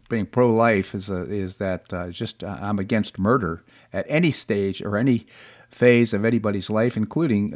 [0.09, 3.63] being pro-life is uh, is that uh, just uh, I'm against murder
[3.93, 5.27] at any stage or any
[5.71, 7.51] phase of anybody's life, including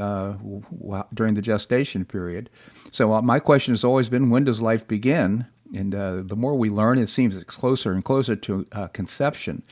[1.15, 2.51] during the gestation period.
[2.93, 5.47] So my question has always been, when does life begin?
[5.75, 9.63] And the more we learn, it seems it's closer and closer to conception.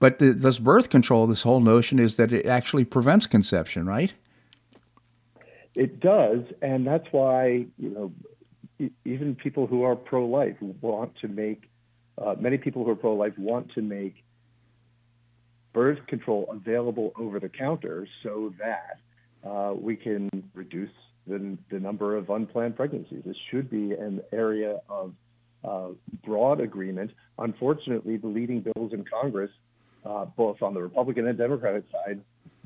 [0.00, 4.14] But the, this birth control, this whole notion is that it actually prevents conception, right?
[5.74, 8.12] It does, and that's why you know
[9.04, 11.70] even people who are pro-life want to make
[12.18, 14.22] uh, many people who are pro-life want to make
[15.72, 20.90] birth control available over the counter so that uh, we can reduce
[21.26, 23.22] the, the number of unplanned pregnancies.
[23.24, 25.14] This should be an area of
[25.64, 25.88] uh,
[26.24, 27.12] broad agreement.
[27.38, 29.50] Unfortunately, the leading bills in Congress,
[30.04, 32.20] uh, both on the Republican and Democratic side,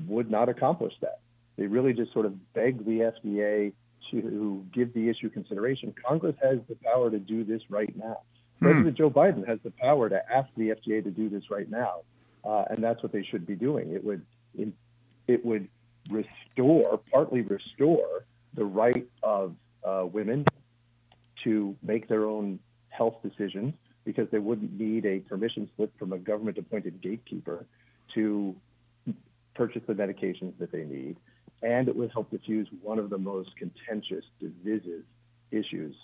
[0.07, 1.19] would not accomplish that.
[1.57, 3.73] They really just sort of beg the FDA
[4.11, 5.93] to give the issue consideration.
[6.07, 8.21] Congress has the power to do this right now.
[8.59, 8.65] Hmm.
[8.65, 12.01] President Joe Biden has the power to ask the FDA to do this right now,
[12.45, 13.93] uh, and that's what they should be doing.
[13.93, 14.23] It would
[15.27, 15.67] it would
[16.09, 20.45] restore, partly restore, the right of uh, women
[21.43, 23.73] to make their own health decisions
[24.05, 27.65] because they wouldn't need a permission slip from a government-appointed gatekeeper
[28.13, 28.55] to
[29.53, 31.17] purchase the medications that they need
[31.63, 35.03] and it would help diffuse one of the most contentious, divisive
[35.51, 35.95] issues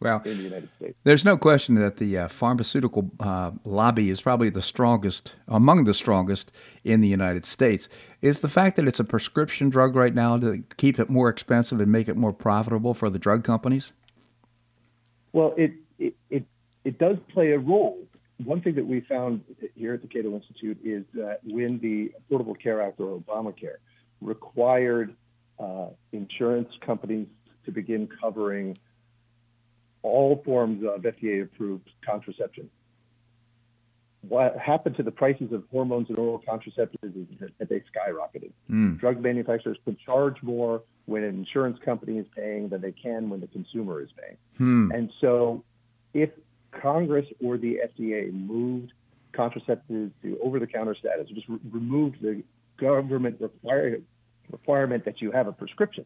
[0.00, 0.98] well, in the United States.
[1.04, 5.94] There's no question that the uh, pharmaceutical uh, lobby is probably the strongest, among the
[5.94, 6.50] strongest
[6.84, 7.88] in the United States.
[8.20, 11.80] Is the fact that it's a prescription drug right now to keep it more expensive
[11.80, 13.92] and make it more profitable for the drug companies?
[15.32, 16.44] Well, it, it, it,
[16.84, 17.98] it does play a role.
[18.44, 19.42] One thing that we found
[19.76, 23.76] here at the Cato Institute is that when the Affordable Care Act or Obamacare
[24.22, 25.14] required
[25.58, 27.28] uh, insurance companies
[27.64, 28.76] to begin covering
[30.02, 32.68] all forms of FDA approved contraception.
[34.28, 38.52] What happened to the prices of hormones and oral contraceptives is that they skyrocketed.
[38.70, 38.98] Mm.
[39.00, 43.40] Drug manufacturers can charge more when an insurance company is paying than they can when
[43.40, 44.36] the consumer is paying.
[44.56, 44.92] Hmm.
[44.92, 45.64] And so,
[46.14, 46.30] if
[46.80, 48.92] Congress or the FDA moved
[49.34, 52.42] contraceptives to over the counter status, just re- removed the
[52.78, 54.04] government required
[54.52, 56.04] requirement that you have a prescription.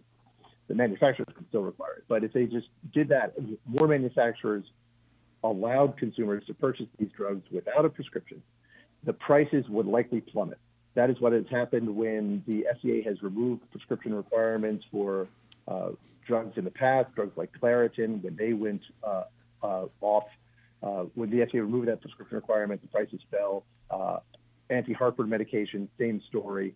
[0.68, 2.04] The manufacturers can still require it.
[2.08, 3.34] But if they just did that,
[3.66, 4.64] more manufacturers
[5.44, 8.42] allowed consumers to purchase these drugs without a prescription,
[9.04, 10.58] the prices would likely plummet.
[10.94, 15.28] That is what has happened when the FDA has removed prescription requirements for
[15.68, 15.90] uh,
[16.26, 19.24] drugs in the past, drugs like Claritin, when they went uh,
[19.62, 20.24] uh, off.
[20.82, 23.64] Uh, when the FDA removed that prescription requirement, the prices fell.
[23.90, 24.18] Uh,
[24.70, 26.74] anti-heartburn medication, same story.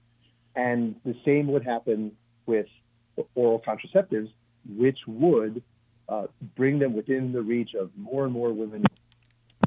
[0.57, 2.13] And the same would happen
[2.47, 2.67] with
[3.35, 4.31] oral contraceptives,
[4.77, 5.63] which would
[6.09, 8.85] uh, bring them within the reach of more and more women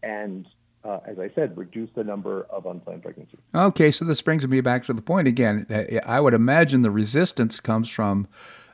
[0.02, 0.48] and
[0.84, 3.40] uh, as I said, reduce the number of unplanned pregnancies.
[3.56, 5.66] Okay, so this brings me back to the point again.
[5.70, 8.28] Uh, I would imagine the resistance comes from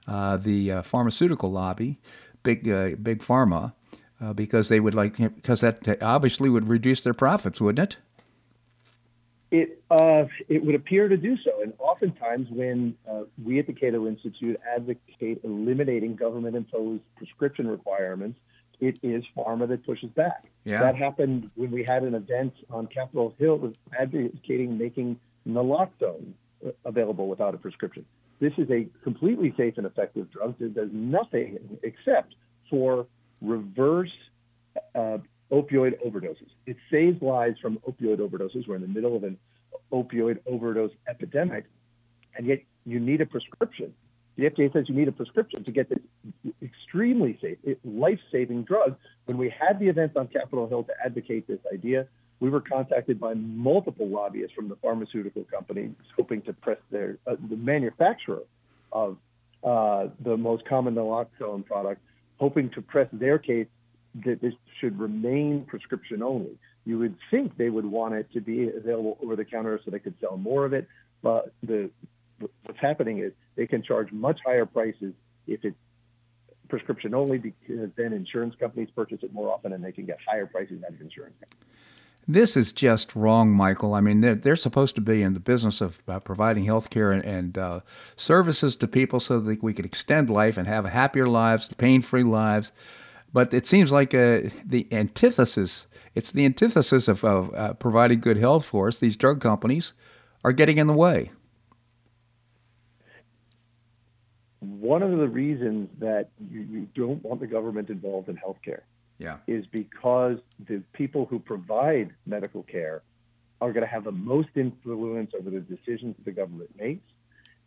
[0.08, 2.00] uh, the uh, pharmaceutical lobby,
[2.41, 3.74] big uh, big pharma,
[4.19, 7.98] uh, because they would like because that obviously would reduce their profits, wouldn't it?
[9.52, 13.74] It uh, it would appear to do so, and oftentimes when uh, we at the
[13.74, 18.40] Cato Institute advocate eliminating government-imposed prescription requirements,
[18.80, 20.45] it is pharma that pushes back.
[20.66, 20.82] Yeah.
[20.82, 26.34] That happened when we had an event on Capitol Hill advocating making naloxone
[26.86, 28.06] available without a prescription.
[28.39, 32.36] This is a completely safe and effective drug that does nothing except
[32.70, 33.08] for
[33.41, 34.14] reverse
[34.95, 35.18] uh,
[35.52, 36.50] opioid overdoses.
[36.66, 38.68] It saves lives from opioid overdoses.
[38.68, 39.38] We're in the middle of an
[39.91, 41.66] opioid overdose epidemic,
[42.36, 43.93] and yet you need a prescription.
[44.38, 46.00] The FDA says you need a prescription to get this
[46.62, 48.95] extremely safe, life-saving drug.
[49.26, 52.08] When we had the event on Capitol Hill to advocate this idea,
[52.39, 57.36] we were contacted by multiple lobbyists from the pharmaceutical companies hoping to press their uh,
[57.50, 58.43] the manufacturer
[58.93, 59.18] of
[59.64, 62.02] uh, the most common naloxone product
[62.39, 63.68] hoping to press their case
[64.26, 66.57] that this should remain prescription only.
[66.86, 69.99] You would think they would want it to be available over the counter so they
[69.99, 70.88] could sell more of it,
[71.22, 71.89] but the
[72.39, 75.14] what's happening is they can charge much higher prices
[75.45, 75.76] if it's
[76.70, 80.45] prescription only because then insurance companies purchase it more often and they can get higher
[80.45, 81.36] prices out of insurance.
[82.28, 83.95] This is just wrong, Michael.
[83.95, 87.12] I mean, they're, they're supposed to be in the business of uh, providing health care
[87.12, 87.80] and, and uh,
[88.16, 92.24] services to people so that we could extend life and have happier lives, pain free
[92.24, 92.72] lives.
[93.32, 98.38] But it seems like uh, the antithesis, it's the antithesis of, of uh, providing good
[98.38, 98.99] health for us.
[98.99, 99.93] These drug companies
[100.43, 101.32] are getting in the way.
[104.59, 108.82] One of the reasons that you, you don't want the government involved in healthcare
[109.19, 109.38] yeah.
[109.47, 113.03] is because the people who provide medical care
[113.61, 117.11] are going to have the most influence over the decisions the government makes,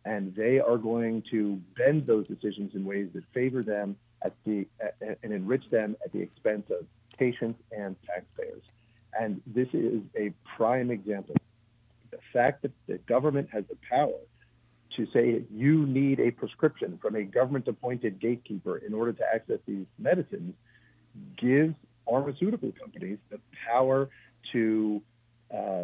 [0.05, 4.65] and they are going to bend those decisions in ways that favor them at the
[5.01, 6.85] and enrich them at the expense of
[7.17, 8.63] patients and taxpayers.
[9.19, 11.35] And this is a prime example.
[12.11, 14.19] The fact that the government has the power
[14.95, 19.59] to say you need a prescription from a government appointed gatekeeper in order to access
[19.67, 20.53] these medicines
[21.37, 24.09] gives pharmaceutical companies the power
[24.51, 25.01] to
[25.53, 25.83] uh,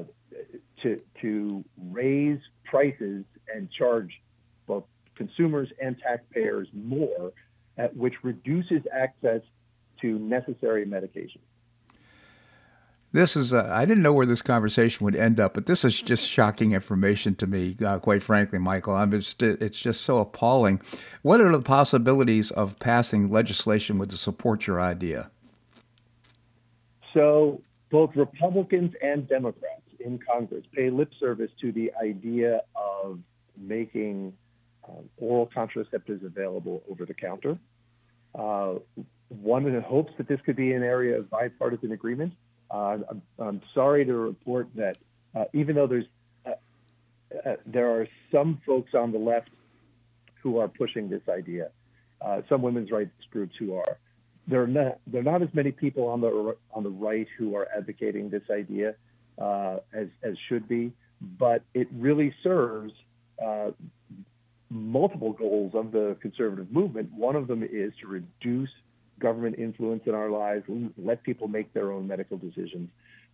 [0.81, 4.21] to to raise prices and charge
[4.67, 4.83] both
[5.15, 7.31] consumers and taxpayers more,
[7.93, 9.41] which reduces access
[10.01, 11.41] to necessary medication.
[13.11, 15.99] This is, uh, I didn't know where this conversation would end up, but this is
[15.99, 18.93] just shocking information to me, uh, quite frankly, Michael.
[18.95, 20.79] I'm just, it's just so appalling.
[21.23, 25.31] What are the possibilities of passing legislation with to support your idea?
[27.15, 33.19] So, both Republicans and Democrats in Congress pay lip service to the idea of
[33.57, 34.33] making
[34.89, 37.57] um, oral contraceptives available over the counter.
[38.33, 38.75] Uh,
[39.29, 42.33] one hopes that this could be an area of bipartisan agreement.
[42.71, 44.97] Uh, I'm, I'm, sorry to report that
[45.35, 46.05] uh, even though there's
[46.45, 46.51] uh,
[47.45, 49.49] uh, there are some folks on the left
[50.41, 51.69] who are pushing this idea,
[52.21, 53.97] uh, some women's rights groups who are.
[54.47, 57.55] There are not there are not as many people on the on the right who
[57.55, 58.95] are advocating this idea
[59.39, 62.93] as as should be, but it really serves
[64.69, 67.11] multiple goals of the conservative movement.
[67.13, 68.69] One of them is to reduce
[69.19, 70.63] government influence in our lives,
[70.97, 72.89] let people make their own medical decisions.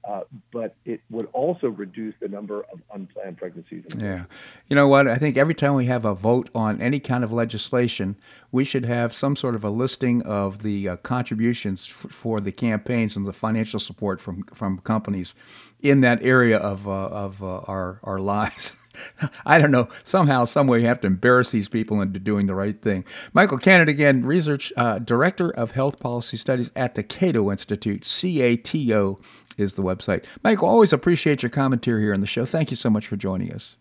[0.08, 0.22] Uh,
[0.54, 3.84] but it would also reduce the number of unplanned pregnancies.
[3.98, 4.26] yeah.
[4.70, 5.08] You know what?
[5.08, 8.16] I think every time we have a vote on any kind of legislation,
[8.52, 12.52] we should have some sort of a listing of the uh, contributions f- for the
[12.52, 15.34] campaigns and the financial support from, from companies
[15.82, 18.76] in that area of, uh, of uh, our, our lives.
[19.46, 19.90] I don't know.
[20.04, 23.06] Somehow, some way, you have to embarrass these people into doing the right thing.
[23.34, 28.02] Michael Cannon, again, research uh, director of health policy studies at the Cato Institute.
[28.04, 29.20] CATO
[29.58, 30.26] is the website.
[30.44, 32.46] Michael, always appreciate your commentary here on the show.
[32.46, 33.78] Thank you so much for joining us.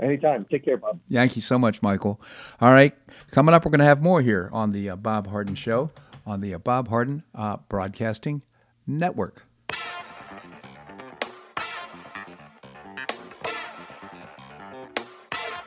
[0.00, 0.44] Anytime.
[0.44, 1.00] Take care, Bob.
[1.10, 2.20] Thank you so much, Michael.
[2.60, 2.94] All right,
[3.30, 5.90] coming up, we're going to have more here on the uh, Bob Harden Show
[6.26, 8.42] on the uh, Bob Harden uh, Broadcasting
[8.86, 9.45] Network.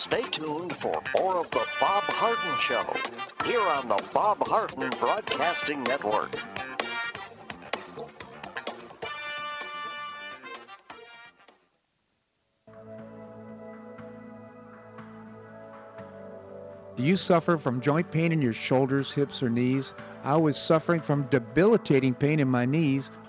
[0.10, 2.84] Stay tuned for more of the Bob Harden Show
[3.46, 6.32] here on the Bob Harden Broadcasting Network.
[16.98, 19.94] Do you suffer from joint pain in your shoulders, hips, or knees?
[20.24, 23.12] I was suffering from debilitating pain in my knees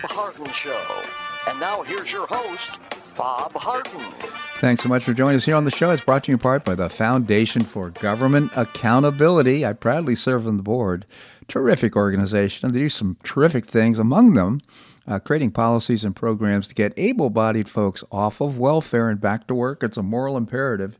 [0.00, 1.02] Bob Harden Show.
[1.48, 2.78] And now here's your host,
[3.16, 4.00] Bob Harden.
[4.60, 5.90] Thanks so much for joining us here on the show.
[5.90, 9.66] It's brought to you in part by the Foundation for Government Accountability.
[9.66, 11.04] I proudly serve on the board.
[11.48, 13.98] Terrific organization, and they do some terrific things.
[13.98, 14.58] Among them,
[15.08, 19.48] uh, creating policies and programs to get able bodied folks off of welfare and back
[19.48, 19.82] to work.
[19.82, 20.96] It's a moral imperative.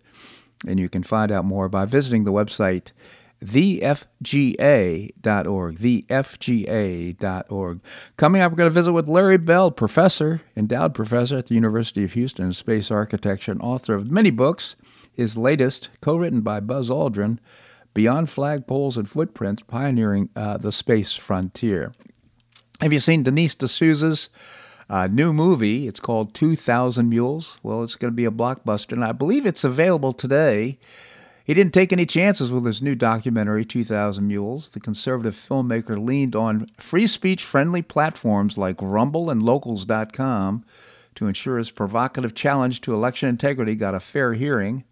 [0.67, 2.91] And you can find out more by visiting the website
[3.45, 5.79] thefga.org.
[5.79, 7.81] Thefga.org.
[8.17, 12.05] Coming up, we're going to visit with Larry Bell, professor, endowed professor at the University
[12.05, 14.77] of Houston in space architecture and author of many books.
[15.13, 17.39] His latest, co written by Buzz Aldrin,
[17.95, 21.93] Beyond Flagpoles and Footprints Pioneering uh, the Space Frontier.
[22.81, 24.29] Have you seen Dinesh D'Souza's
[24.89, 25.89] uh, new movie?
[25.89, 27.59] It's called 2000 Mules.
[27.65, 30.79] Well, it's going to be a blockbuster, and I believe it's available today.
[31.49, 34.69] He didn't take any chances with his new documentary, 2000 Mules.
[34.69, 40.63] The conservative filmmaker leaned on free speech friendly platforms like Rumble and Locals.com
[41.15, 44.85] to ensure his provocative challenge to election integrity got a fair hearing.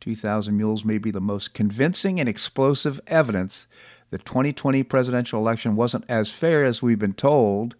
[0.00, 3.66] 2000 Mules may be the most convincing and explosive evidence
[4.10, 7.74] that the 2020 presidential election wasn't as fair as we've been told,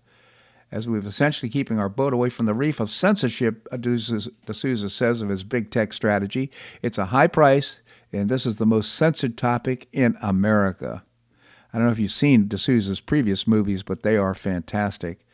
[0.70, 5.20] as we've essentially keeping our boat away from the reef of censorship, uh, D'Souza says
[5.20, 6.51] of his big tech strategy.
[6.80, 7.80] It's a high price
[8.13, 11.03] and this is the most censored topic in America.
[11.73, 15.27] I don't know if you've seen D'Souza's previous movies, but they are fantastic.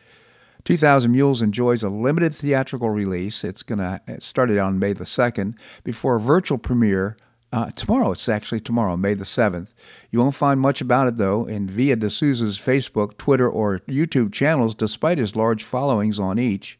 [0.65, 3.43] 2000 Mules enjoys a limited theatrical release.
[3.43, 7.17] It's going to start it on May the 2nd before a virtual premiere
[7.53, 8.13] uh, tomorrow.
[8.13, 9.69] It's actually tomorrow, May the 7th.
[10.11, 14.75] You won't find much about it, though, in via D'Souza's Facebook, Twitter, or YouTube channels,
[14.75, 16.79] despite his large followings on each.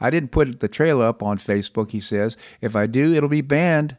[0.00, 2.36] I didn't put the trailer up on Facebook, he says.
[2.60, 3.96] If I do, it'll be banned.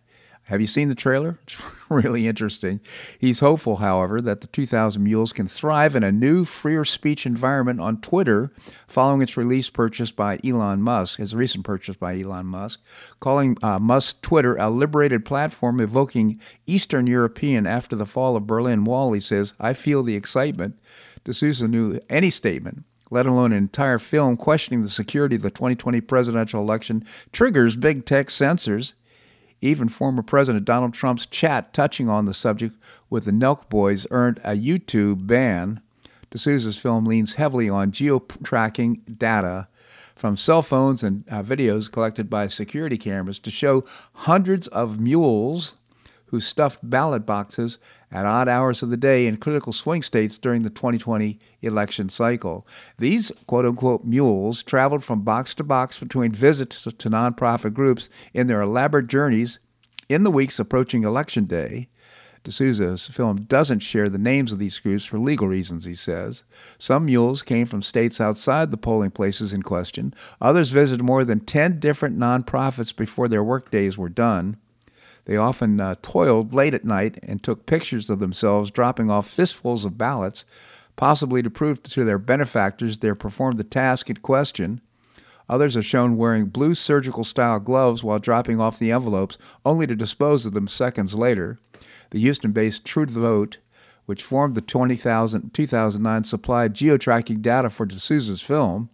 [0.47, 1.39] Have you seen the trailer?
[1.93, 2.79] It's really interesting.
[3.19, 7.79] He's hopeful, however, that the 2000 Mules can thrive in a new, freer speech environment
[7.81, 8.51] on Twitter
[8.87, 12.81] following its release purchase by Elon Musk, his recent purchase by Elon Musk,
[13.19, 18.85] calling uh, Musk Twitter a liberated platform evoking Eastern European after the fall of Berlin
[18.85, 19.13] Wall.
[19.13, 20.79] He says, I feel the excitement.
[21.25, 26.01] D'Souza knew any statement let alone an entire film questioning the security of the 2020
[26.01, 28.95] presidential election, triggers big tech censors.
[29.63, 32.75] Even former President Donald Trump's chat touching on the subject
[33.09, 35.79] with the Nelk Boys earned a YouTube ban.
[36.31, 39.69] D'Souza's film leans heavily on geo-tracking data
[40.17, 45.75] from cell phones and uh, videos collected by security cameras to show hundreds of mules
[46.33, 47.77] who stuffed ballot boxes
[48.11, 52.65] at odd hours of the day in critical swing states during the 2020 election cycle.
[52.97, 58.47] These quote unquote mules traveled from box to box between visits to nonprofit groups in
[58.47, 59.59] their elaborate journeys
[60.09, 61.87] in the weeks approaching Election Day.
[62.43, 66.43] D'Souza's film doesn't share the names of these groups for legal reasons, he says.
[66.79, 70.15] Some mules came from states outside the polling places in question.
[70.41, 74.57] Others visited more than 10 different nonprofits before their workdays were done.
[75.25, 79.85] They often uh, toiled late at night and took pictures of themselves dropping off fistfuls
[79.85, 80.43] of ballots,
[80.95, 84.81] possibly to prove to their benefactors they performed the task in question.
[85.49, 89.95] Others are shown wearing blue surgical style gloves while dropping off the envelopes, only to
[89.95, 91.59] dispose of them seconds later.
[92.11, 93.57] The Houston based True the Vote,
[94.05, 98.89] which formed the 2009 supplied geo-tracking data for D'Souza's film.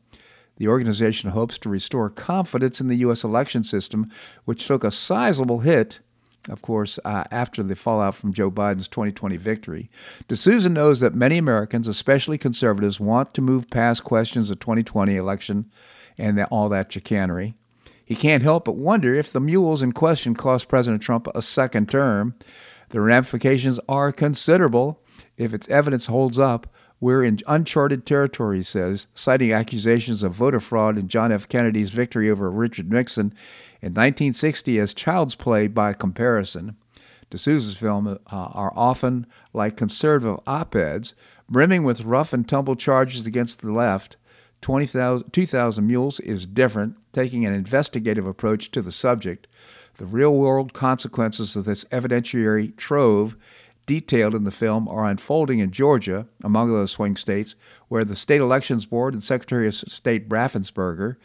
[0.58, 3.24] The organization hopes to restore confidence in the U.S.
[3.24, 4.12] election system,
[4.46, 6.00] which took a sizable hit
[6.48, 9.90] of course, uh, after the fallout from Joe Biden's 2020 victory.
[10.28, 15.70] D'Souza knows that many Americans, especially conservatives, want to move past questions of 2020 election
[16.18, 17.56] and all that chicanery.
[18.04, 21.90] He can't help but wonder if the mules in question cost President Trump a second
[21.90, 22.36] term.
[22.90, 25.04] The ramifications are considerable.
[25.38, 26.68] If its evidence holds up,
[27.00, 31.48] we're in uncharted territory, he says, citing accusations of voter fraud in John F.
[31.48, 33.34] Kennedy's victory over Richard Nixon
[33.82, 36.76] in 1960 as child's play by comparison.
[37.30, 41.14] D'Souza's films uh, are often like conservative op eds,
[41.48, 44.18] brimming with rough and tumble charges against the left.
[44.62, 49.48] 20,000 2000 Mules is different, taking an investigative approach to the subject.
[49.98, 53.36] The real world consequences of this evidentiary trove
[53.86, 57.56] detailed in the film are unfolding in Georgia, among those swing states,
[57.88, 61.16] where the State Elections Board and Secretary of State Raffensperger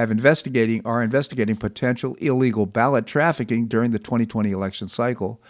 [0.00, 5.42] have investigating are investigating potential illegal ballot trafficking during the 2020 election cycle.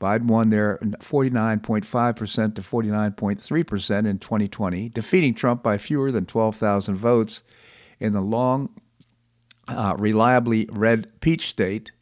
[0.00, 7.42] Biden won there 49.5% to 49.3% in 2020, defeating Trump by fewer than 12,000 votes
[7.98, 8.68] in the long,
[9.68, 11.92] uh, reliably red peach state.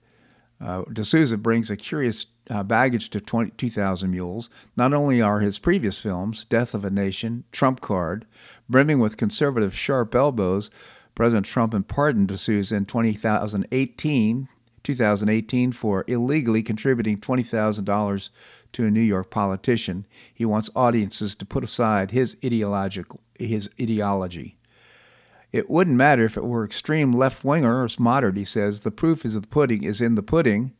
[0.60, 4.50] Uh, D'Souza brings a curious uh, baggage to 20,000 Mules.
[4.76, 8.26] Not only are his previous films, Death of a Nation, Trump Card,
[8.68, 10.70] brimming with conservative sharp elbows,
[11.14, 14.48] President Trump and pardoned D'Souza in 2018,
[14.82, 18.30] 2018 for illegally contributing $20,000
[18.72, 20.06] to a New York politician.
[20.32, 24.56] He wants audiences to put aside his ideological his ideology.
[25.50, 28.80] It wouldn't matter if it were extreme left winger or moderate, he says.
[28.80, 30.72] The proof is the pudding is in the pudding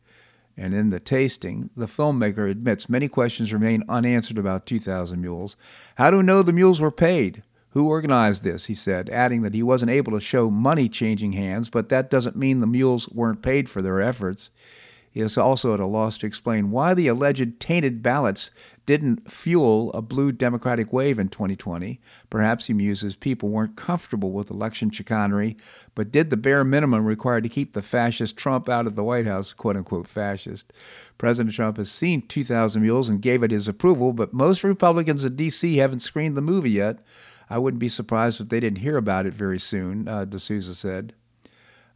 [0.57, 1.69] and in the tasting.
[1.75, 5.55] The filmmaker admits many questions remain unanswered about 2000 Mules.
[5.95, 7.43] How do we know the mules were paid?
[7.75, 8.67] Who organized this?
[8.67, 12.37] He said, adding that he wasn't able to show money changing hands, but that doesn't
[12.37, 14.49] mean the mules weren't paid for their efforts.
[15.11, 18.49] He is also at a loss to explain why the alleged tainted ballots
[18.85, 21.99] didn't fuel a blue Democratic wave in 2020.
[22.29, 25.57] Perhaps he muses people weren't comfortable with election chicanery,
[25.95, 29.27] but did the bare minimum required to keep the fascist Trump out of the White
[29.27, 30.71] House, quote unquote fascist.
[31.17, 35.35] President Trump has seen 2,000 Mules and gave it his approval, but most Republicans in
[35.35, 35.75] D.C.
[35.75, 36.99] haven't screened the movie yet.
[37.49, 41.13] I wouldn't be surprised if they didn't hear about it very soon, uh, D'Souza said.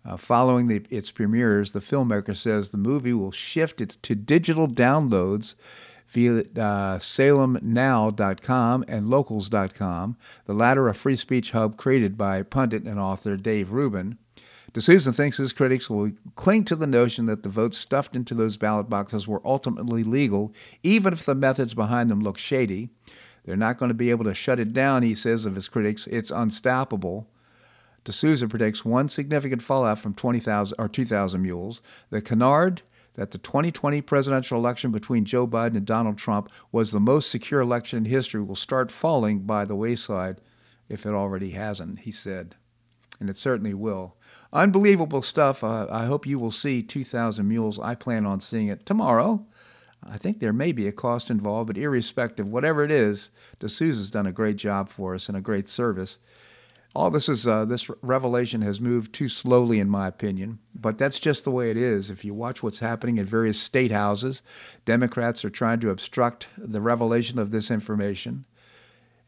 [0.06, 4.68] Uh, following the, its premieres, the filmmaker says the movie will shift it to digital
[4.68, 5.56] downloads
[6.08, 13.00] via uh, salemnow.com and locals.com, the latter a free speech hub created by pundit and
[13.00, 14.18] author Dave Rubin.
[14.74, 18.58] D'Souza thinks his critics will cling to the notion that the votes stuffed into those
[18.58, 22.89] ballot boxes were ultimately legal, even if the methods behind them look shady.
[23.50, 26.06] They're not going to be able to shut it down, he says of his critics.
[26.06, 27.28] It's unstoppable.
[28.04, 31.82] D'Souza predicts one significant fallout from 20,000 or 2,000 mules.
[32.12, 32.84] The canard
[33.16, 37.60] that the 2020 presidential election between Joe Biden and Donald Trump was the most secure
[37.60, 40.41] election in history will start falling by the wayside
[40.88, 42.54] if it already hasn't, he said.
[43.20, 44.16] And it certainly will.
[44.54, 45.64] Unbelievable stuff.
[45.64, 47.80] Uh, I hope you will see 2,000 Mules.
[47.80, 49.43] I plan on seeing it tomorrow.
[50.04, 53.30] I think there may be a cost involved, but irrespective, whatever it is,
[53.60, 56.18] D'Souza's done a great job for us and a great service.
[56.95, 61.20] All this is uh, this revelation has moved too slowly, in my opinion, but that's
[61.20, 62.10] just the way it is.
[62.10, 64.41] If you watch what's happening at various state houses,
[64.86, 68.45] Democrats are trying to obstruct the revelation of this information,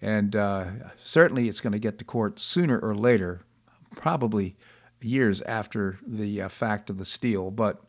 [0.01, 0.65] and uh,
[1.03, 3.41] certainly it's going to get to court sooner or later,
[3.95, 4.55] probably
[4.99, 7.51] years after the uh, fact of the steal.
[7.51, 7.83] But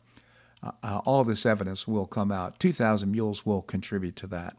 [0.63, 2.59] uh, uh, all this evidence will come out.
[2.59, 4.55] 2,000 Mules will contribute to that.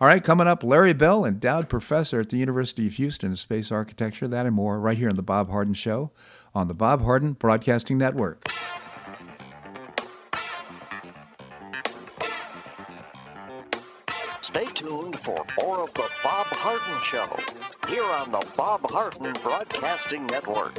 [0.00, 3.72] All right, coming up, Larry Bell, endowed professor at the University of Houston in space
[3.72, 6.12] architecture, that and more, right here on The Bob Harden Show
[6.54, 8.48] on the Bob Harden Broadcasting Network.
[14.42, 20.26] Stay tuned for more of The Bob Harden Show here on the Bob Harden Broadcasting
[20.26, 20.78] Network.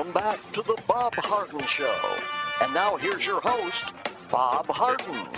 [0.00, 2.16] Welcome back to the Bob Harden Show.
[2.62, 3.92] And now here's your host,
[4.30, 5.28] Bob Harden.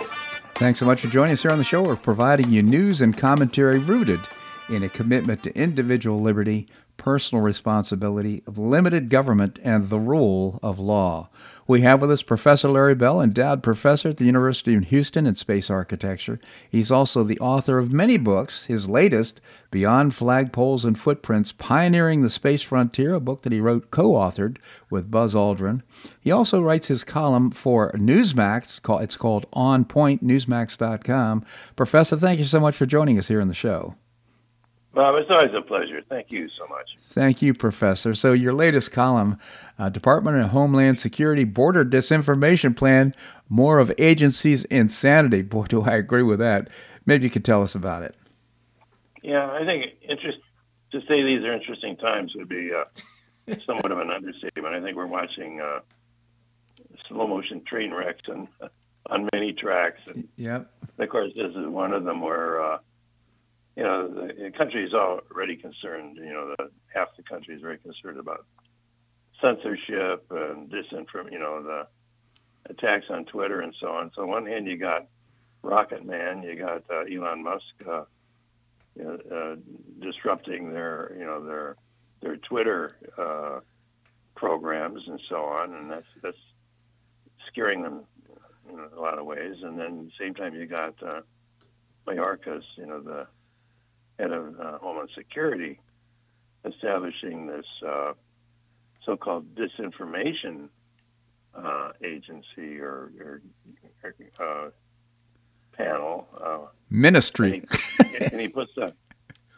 [0.55, 1.81] Thanks so much for joining us here on the show.
[1.81, 4.21] We're providing you news and commentary rooted
[4.69, 11.29] in a commitment to individual liberty, personal responsibility, limited government, and the rule of law.
[11.67, 15.35] We have with us Professor Larry Bell, endowed professor at the University of Houston in
[15.35, 16.39] space architecture.
[16.69, 18.65] He's also the author of many books.
[18.65, 19.41] His latest,
[19.71, 24.57] Beyond Flagpoles and Footprints Pioneering the Space Frontier, a book that he wrote co authored
[24.89, 25.81] with Buzz Aldrin.
[26.19, 28.79] He also writes his column for Newsmax.
[29.01, 31.45] It's called On Point, newsmax.com.
[31.75, 33.95] Professor, thank you so much for joining us here on the show.
[34.93, 36.01] Bob, it's always a pleasure.
[36.07, 36.97] Thank you so much.
[36.99, 38.13] Thank you, Professor.
[38.13, 39.39] So, your latest column,
[39.79, 43.13] uh, Department of Homeland Security Border Disinformation Plan,
[43.49, 45.41] More of Agencies Insanity.
[45.41, 46.69] Boy, do I agree with that.
[47.05, 48.15] Maybe you could tell us about it.
[49.23, 50.37] Yeah, I think interest
[50.91, 52.83] to say these are interesting times would be uh,
[53.65, 54.75] somewhat of an understatement.
[54.75, 55.79] I think we're watching uh,
[57.07, 58.47] slow motion train wrecks and
[59.07, 60.01] on many tracks.
[60.05, 60.71] And yep.
[60.99, 62.77] Of course, this is one of them where uh,
[63.75, 66.17] you know, the country is already concerned.
[66.17, 68.45] You know, the, half the country is very concerned about
[69.41, 71.31] censorship and disinformation.
[71.31, 71.87] You know, the
[72.69, 74.11] attacks on Twitter and so on.
[74.15, 75.07] So on one hand, you got
[75.63, 78.03] Rocket Man, you got uh, Elon Musk, uh,
[78.95, 79.55] you know, uh,
[80.05, 81.75] disrupting their, you know, their
[82.21, 83.59] their Twitter uh,
[84.35, 86.37] programs and so on, and that's that's
[87.47, 88.01] scaring them
[88.71, 89.55] in a lot of ways.
[89.61, 91.21] And then the same time, you got uh,
[92.07, 93.27] Mayorkas, you know, the
[94.19, 95.79] head of uh, Homeland Security,
[96.65, 98.13] establishing this uh,
[99.05, 100.69] so-called disinformation
[101.55, 103.41] uh, agency or, or,
[104.39, 104.69] uh,
[105.73, 106.27] panel.
[106.41, 107.63] Uh, Ministry.
[107.99, 108.93] And he, and he, puts a,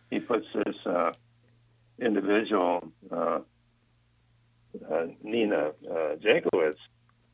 [0.09, 1.11] he puts this uh,
[1.99, 2.91] individual,
[5.23, 6.75] Nina Jankowicz,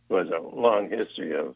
[0.10, 1.56] who has a long history of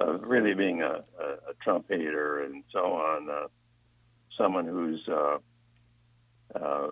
[0.00, 3.46] of really being a, a, a Trump hater and so on, uh,
[4.36, 5.38] someone who's uh,
[6.54, 6.88] uh,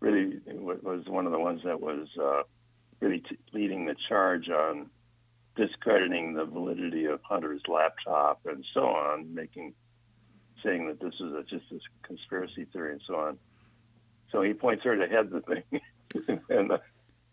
[0.00, 2.42] really was one of the ones that was uh,
[3.00, 4.90] really t- leading the charge on
[5.56, 9.74] discrediting the validity of Hunter's laptop and so on, making
[10.62, 13.38] saying that this is a, just a conspiracy theory and so on.
[14.30, 15.80] So he points her to head the thing,
[16.48, 16.80] and the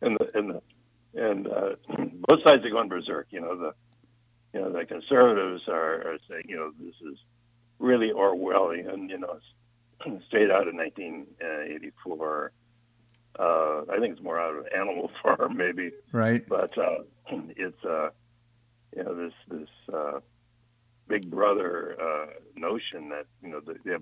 [0.01, 0.61] and the and the
[1.13, 1.75] and uh,
[2.27, 3.27] both sides are going berserk.
[3.29, 3.73] You know the
[4.53, 7.17] you know the conservatives are, are saying you know this is
[7.79, 9.39] really Orwellian, you know,
[10.27, 12.51] straight out of 1984.
[13.39, 15.91] Uh, I think it's more out of Animal Farm, maybe.
[16.11, 16.47] Right.
[16.47, 18.09] But uh, it's uh,
[18.95, 20.19] you know this this uh,
[21.07, 22.25] Big Brother uh,
[22.55, 24.01] notion that you know they have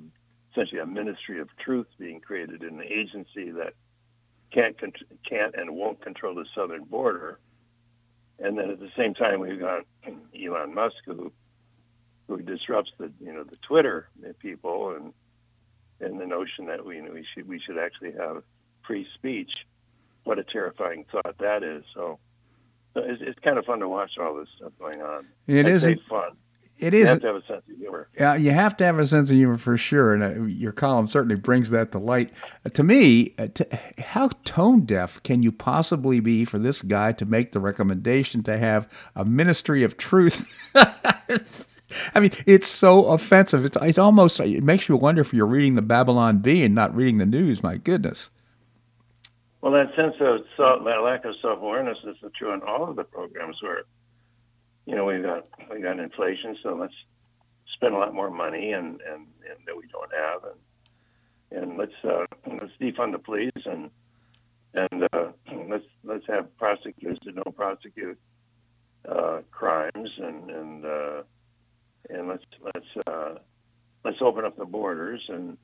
[0.51, 3.73] essentially a ministry of truth being created in an agency that
[4.51, 4.77] can't
[5.29, 7.39] can't and won't control the southern border.
[8.39, 9.83] And then at the same time, we've got
[10.35, 11.31] Elon Musk, who
[12.27, 14.09] who disrupts the you know the Twitter
[14.39, 15.13] people and
[15.99, 18.43] and the notion that we you know, we should we should actually have
[18.85, 19.51] free speech.
[20.23, 21.83] What a terrifying thought that is.
[21.93, 22.17] So,
[22.93, 25.27] so it's, it's kind of fun to watch all this stuff going on.
[25.45, 26.31] It is fun.
[26.77, 28.09] It You have to have a sense of humor.
[28.19, 31.07] Yeah, you have to have a sense of humor for sure, and uh, your column
[31.07, 32.31] certainly brings that to light.
[32.65, 37.13] Uh, to me, uh, to, how tone deaf can you possibly be for this guy
[37.13, 40.59] to make the recommendation to have a ministry of truth?
[42.13, 43.65] I mean, it's so offensive.
[43.65, 46.95] It's, it's almost it makes you wonder if you're reading the Babylon Bee and not
[46.95, 47.63] reading the news.
[47.63, 48.29] My goodness.
[49.61, 52.95] Well, that sense of self, that lack of self awareness is true in all of
[52.95, 53.83] the programs where,
[54.85, 56.93] you know, we've got we got inflation, so let's
[57.73, 61.93] spend a lot more money and and, and that we don't have, and and let's
[62.03, 63.89] uh, let's defund the police and
[64.75, 65.31] and uh,
[65.67, 68.19] let's let's have prosecutors that don't prosecute
[69.09, 71.23] uh, crimes and and uh,
[72.09, 73.35] and let's let's uh,
[74.03, 75.57] let's open up the borders and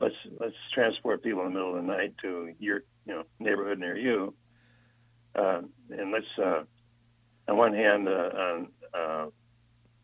[0.00, 3.78] let's let's transport people in the middle of the night to your you know neighborhood
[3.78, 4.34] near you,
[5.34, 6.62] uh, and let's uh,
[7.48, 8.60] on one hand uh,
[8.94, 9.26] uh,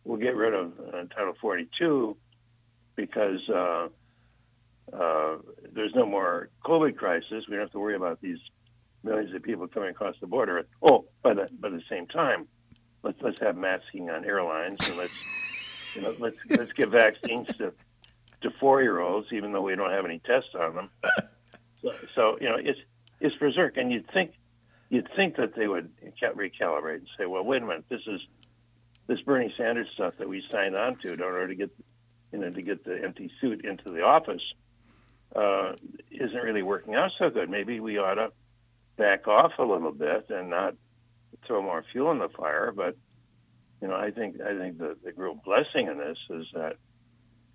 [0.05, 2.17] we'll get rid of uh, Title 42
[2.95, 3.41] because
[5.73, 7.45] there's no more COVID crisis.
[7.49, 8.39] We don't have to worry about these
[9.03, 10.67] millions of people coming across the border.
[10.83, 12.49] Oh, by the by the same time,
[13.03, 15.46] let's let's have masking on airlines and let's
[15.97, 17.73] you know let's let's give vaccines to
[18.43, 20.91] to four year olds, even though we don't have any tests on them.
[21.83, 22.81] So, so you know it's
[23.21, 24.33] it's berserk, and you'd think
[24.91, 25.91] you'd think that they would
[26.21, 28.21] recalibrate and say, well, wait a minute, this is
[29.07, 31.71] this Bernie Sanders stuff that we signed on to in order to get
[32.33, 34.55] you know to get the empty suit into the office
[35.35, 35.73] uh,
[36.11, 37.51] isn't really working out so good.
[37.51, 38.33] Maybe we ought to
[38.97, 40.75] back off a little bit and not
[41.47, 42.73] throw more fuel in the fire.
[42.75, 42.97] But
[43.81, 46.77] you know, I think I think the the real blessing in this is that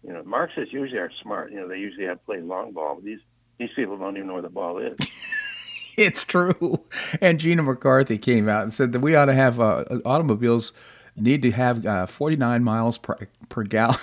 [0.03, 1.51] you know Marxists usually are smart.
[1.51, 2.95] You know, they usually have played long ball.
[2.95, 3.19] But these
[3.57, 4.93] these people don't even know where the ball is.
[5.97, 6.83] it's true.
[7.21, 10.73] And Gina McCarthy came out and said that we ought to have uh, automobiles
[11.15, 13.97] need to have uh, 49 miles per, per gallon.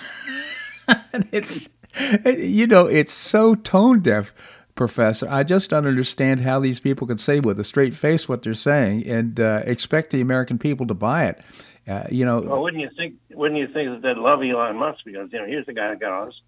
[1.31, 1.69] it's,
[2.25, 4.33] you know, it's so tone deaf,
[4.75, 5.27] Professor.
[5.29, 8.53] I just don't understand how these people can say with a straight face what they're
[8.53, 11.41] saying and uh, expect the American people to buy it.
[11.89, 13.15] Uh, you know, well, wouldn't you think?
[13.31, 15.99] Wouldn't you think that they'd love Elon Musk because you know here's the guy that
[15.99, 16.39] got all this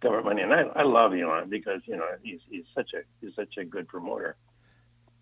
[0.00, 3.34] government money, and I, I love Elon because you know he's he's such a he's
[3.36, 4.36] such a good promoter,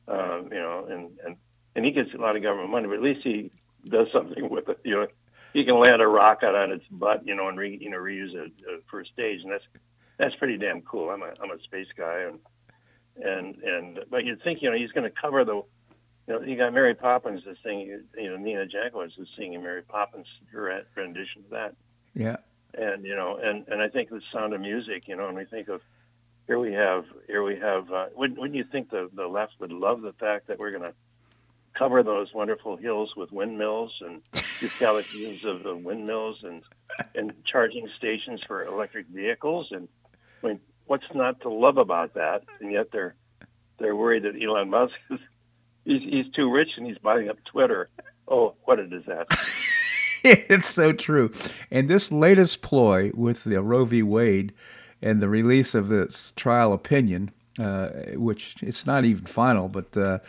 [0.09, 1.37] um, you know, and and
[1.77, 3.51] and he gets a lot of government money, but at least he
[3.85, 4.81] does something with it.
[4.85, 5.07] You know,
[5.53, 8.35] he can land a rocket on its butt, you know, and re, you know reuse
[8.35, 9.65] it uh, for stage, and that's
[10.19, 11.11] that's pretty damn cool.
[11.11, 12.39] I'm a I'm a space guy, and
[13.23, 15.63] and and but you'd think you know he's going to cover the.
[16.27, 18.03] You know, you got Mary Poppins is singing.
[18.17, 21.75] You know, Nina Jankowicz is singing Mary Poppins rendition of that.
[22.15, 22.37] Yeah.
[22.75, 25.07] And you know, and and I think the Sound of Music.
[25.07, 25.83] You know, and we think of
[26.47, 27.91] here we have here we have.
[27.91, 30.85] Uh, wouldn't, wouldn't you think the the left would love the fact that we're going
[30.85, 30.95] to
[31.75, 34.23] cover those wonderful hills with windmills and
[34.79, 36.63] galaxies of the windmills and
[37.15, 39.69] and charging stations for electric vehicles.
[39.73, 39.89] And
[40.43, 42.45] I mean, what's not to love about that?
[42.61, 43.15] And yet they're
[43.79, 45.21] they're worried that Elon Musk is
[45.85, 47.89] he's, he's too rich and he's buying up Twitter.
[48.27, 49.27] Oh, what a disaster!
[50.25, 51.31] it's so true.
[51.71, 54.03] And this latest ploy with the Roe v.
[54.03, 54.53] Wade
[55.03, 57.31] and the release of this trial opinion,
[57.61, 60.21] uh, which it's not even final, but uh,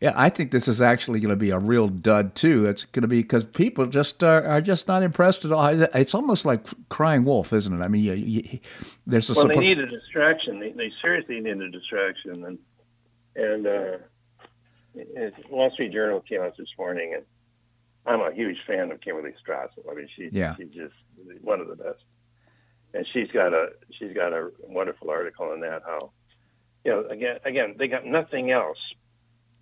[0.00, 2.66] yeah, I think this is actually going to be a real dud too.
[2.66, 5.66] It's going to be because people just are, are, just not impressed at all.
[5.68, 7.82] It's almost like crying wolf, isn't it?
[7.82, 8.58] I mean, you, you,
[9.06, 10.60] there's a well, they need a distraction.
[10.60, 12.58] They, they, seriously need a distraction, and
[13.36, 13.96] and uh,
[15.50, 17.24] Wall Street Journal came out this morning, and
[18.06, 19.90] I'm a huge fan of Kimberley Strassel.
[19.90, 20.54] I mean, she, yeah.
[20.56, 20.94] she's just
[21.40, 22.02] one of the best,
[22.92, 25.82] and she's got a she's got a wonderful article on that.
[25.84, 26.10] How
[26.84, 28.78] you know again again they got nothing else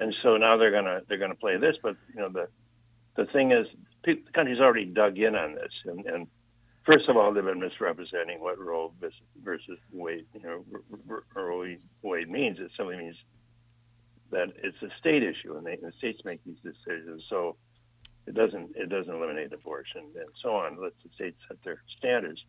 [0.03, 1.77] and so now they're gonna they're gonna play this.
[1.83, 2.49] But you know the
[3.17, 3.67] the thing is,
[4.05, 6.27] the country's already dug in on this, and, and
[6.85, 8.93] first of all, they've been misrepresenting what Roe
[9.45, 10.65] versus Wade, you know,
[11.35, 12.59] Roe Wade means.
[12.59, 13.17] It simply means
[14.33, 17.23] that it's a state issue, and, they, and the states make these decisions.
[17.31, 17.57] So
[18.27, 20.83] it doesn't it doesn't eliminate abortion and so on.
[20.83, 22.41] Let the states set their standards,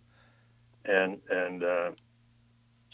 [0.86, 1.92] and and uh,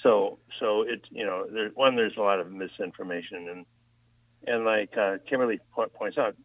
[0.03, 3.65] so so it you know there, one there's a lot of misinformation and
[4.47, 5.59] and like uh, Kimberly
[5.93, 6.35] points out,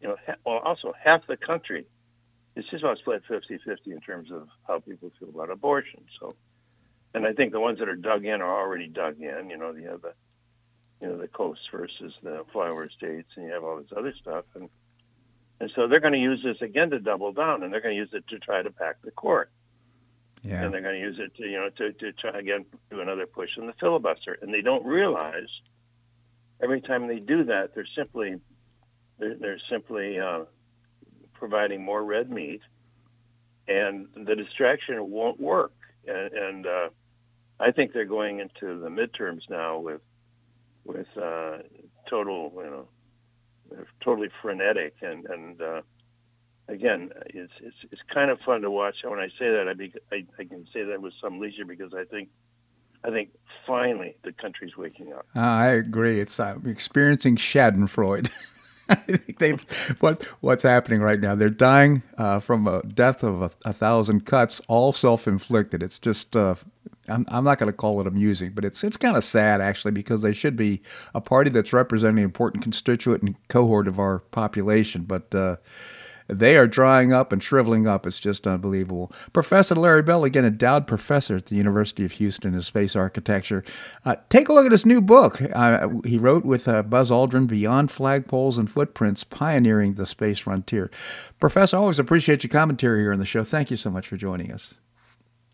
[0.00, 1.86] you know, ha- well, also half the country
[2.56, 6.04] is just about split 50-50 in terms of how people feel about abortion.
[6.20, 6.34] So,
[7.14, 9.48] and I think the ones that are dug in are already dug in.
[9.50, 10.12] You know, the,
[11.00, 14.44] you know, the coast versus the flyover states, and you have all this other stuff,
[14.54, 14.68] and
[15.60, 18.00] and so they're going to use this again to double down, and they're going to
[18.00, 19.50] use it to try to pack the court.
[20.42, 20.62] Yeah.
[20.62, 23.26] And they're going to use it to, you know, to, to try again do another
[23.26, 25.48] push in the filibuster, and they don't realize
[26.62, 28.36] every time they do that, they're simply
[29.18, 30.44] they're, they're simply uh,
[31.34, 32.60] providing more red meat,
[33.66, 35.72] and the distraction won't work.
[36.06, 36.88] And, and uh,
[37.58, 40.00] I think they're going into the midterms now with
[40.88, 41.58] with uh,
[42.08, 42.88] total, you know,
[44.02, 45.82] totally frenetic and and uh,
[46.68, 48.96] again, it's, it's it's kind of fun to watch.
[49.04, 51.92] When I say that, I, be, I I can say that with some leisure because
[51.94, 52.28] I think
[53.04, 53.30] I think
[53.66, 55.26] finally the country's waking up.
[55.34, 56.20] Uh, I agree.
[56.20, 58.30] It's uh, experiencing Schadenfreude.
[58.90, 59.52] I think they
[60.00, 61.34] what what's happening right now.
[61.34, 65.82] They're dying uh, from a death of a, a, thousand cuts, all self-inflicted.
[65.82, 66.54] It's just uh,
[67.08, 69.92] I'm I'm not going to call it amusing, but it's it's kind of sad actually
[69.92, 70.82] because they should be
[71.14, 75.56] a party that's representing an important constituent and cohort of our population, but uh,
[76.28, 78.06] they are drying up and shriveling up.
[78.06, 79.10] It's just unbelievable.
[79.32, 83.64] Professor Larry Bell, again, endowed professor at the University of Houston in space architecture.
[84.04, 85.40] Uh, take a look at his new book.
[85.40, 90.90] Uh, he wrote with uh, Buzz Aldrin, Beyond Flagpoles and Footprints, Pioneering the Space Frontier.
[91.40, 93.42] Professor, always appreciate your commentary here on the show.
[93.42, 94.74] Thank you so much for joining us.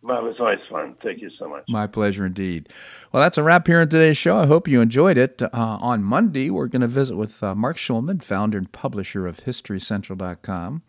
[0.05, 0.97] Well, it was always fun.
[1.03, 1.65] Thank you so much.
[1.67, 2.69] My pleasure indeed.
[3.11, 4.37] Well, that's a wrap here on today's show.
[4.37, 5.41] I hope you enjoyed it.
[5.41, 9.39] Uh, on Monday, we're going to visit with uh, Marc Schulman, founder and publisher of
[9.39, 10.83] HistoryCentral.com.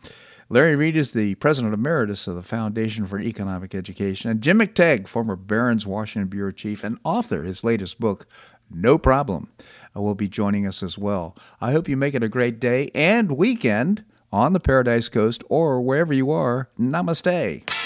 [0.50, 4.30] Larry Reed is the president emeritus of the Foundation for Economic Education.
[4.30, 8.26] And Jim McTague, former Barron's Washington Bureau chief and author, of his latest book,
[8.70, 9.48] No Problem,
[9.96, 11.34] uh, will be joining us as well.
[11.58, 15.80] I hope you make it a great day and weekend on the Paradise Coast or
[15.80, 16.68] wherever you are.
[16.78, 17.85] Namaste.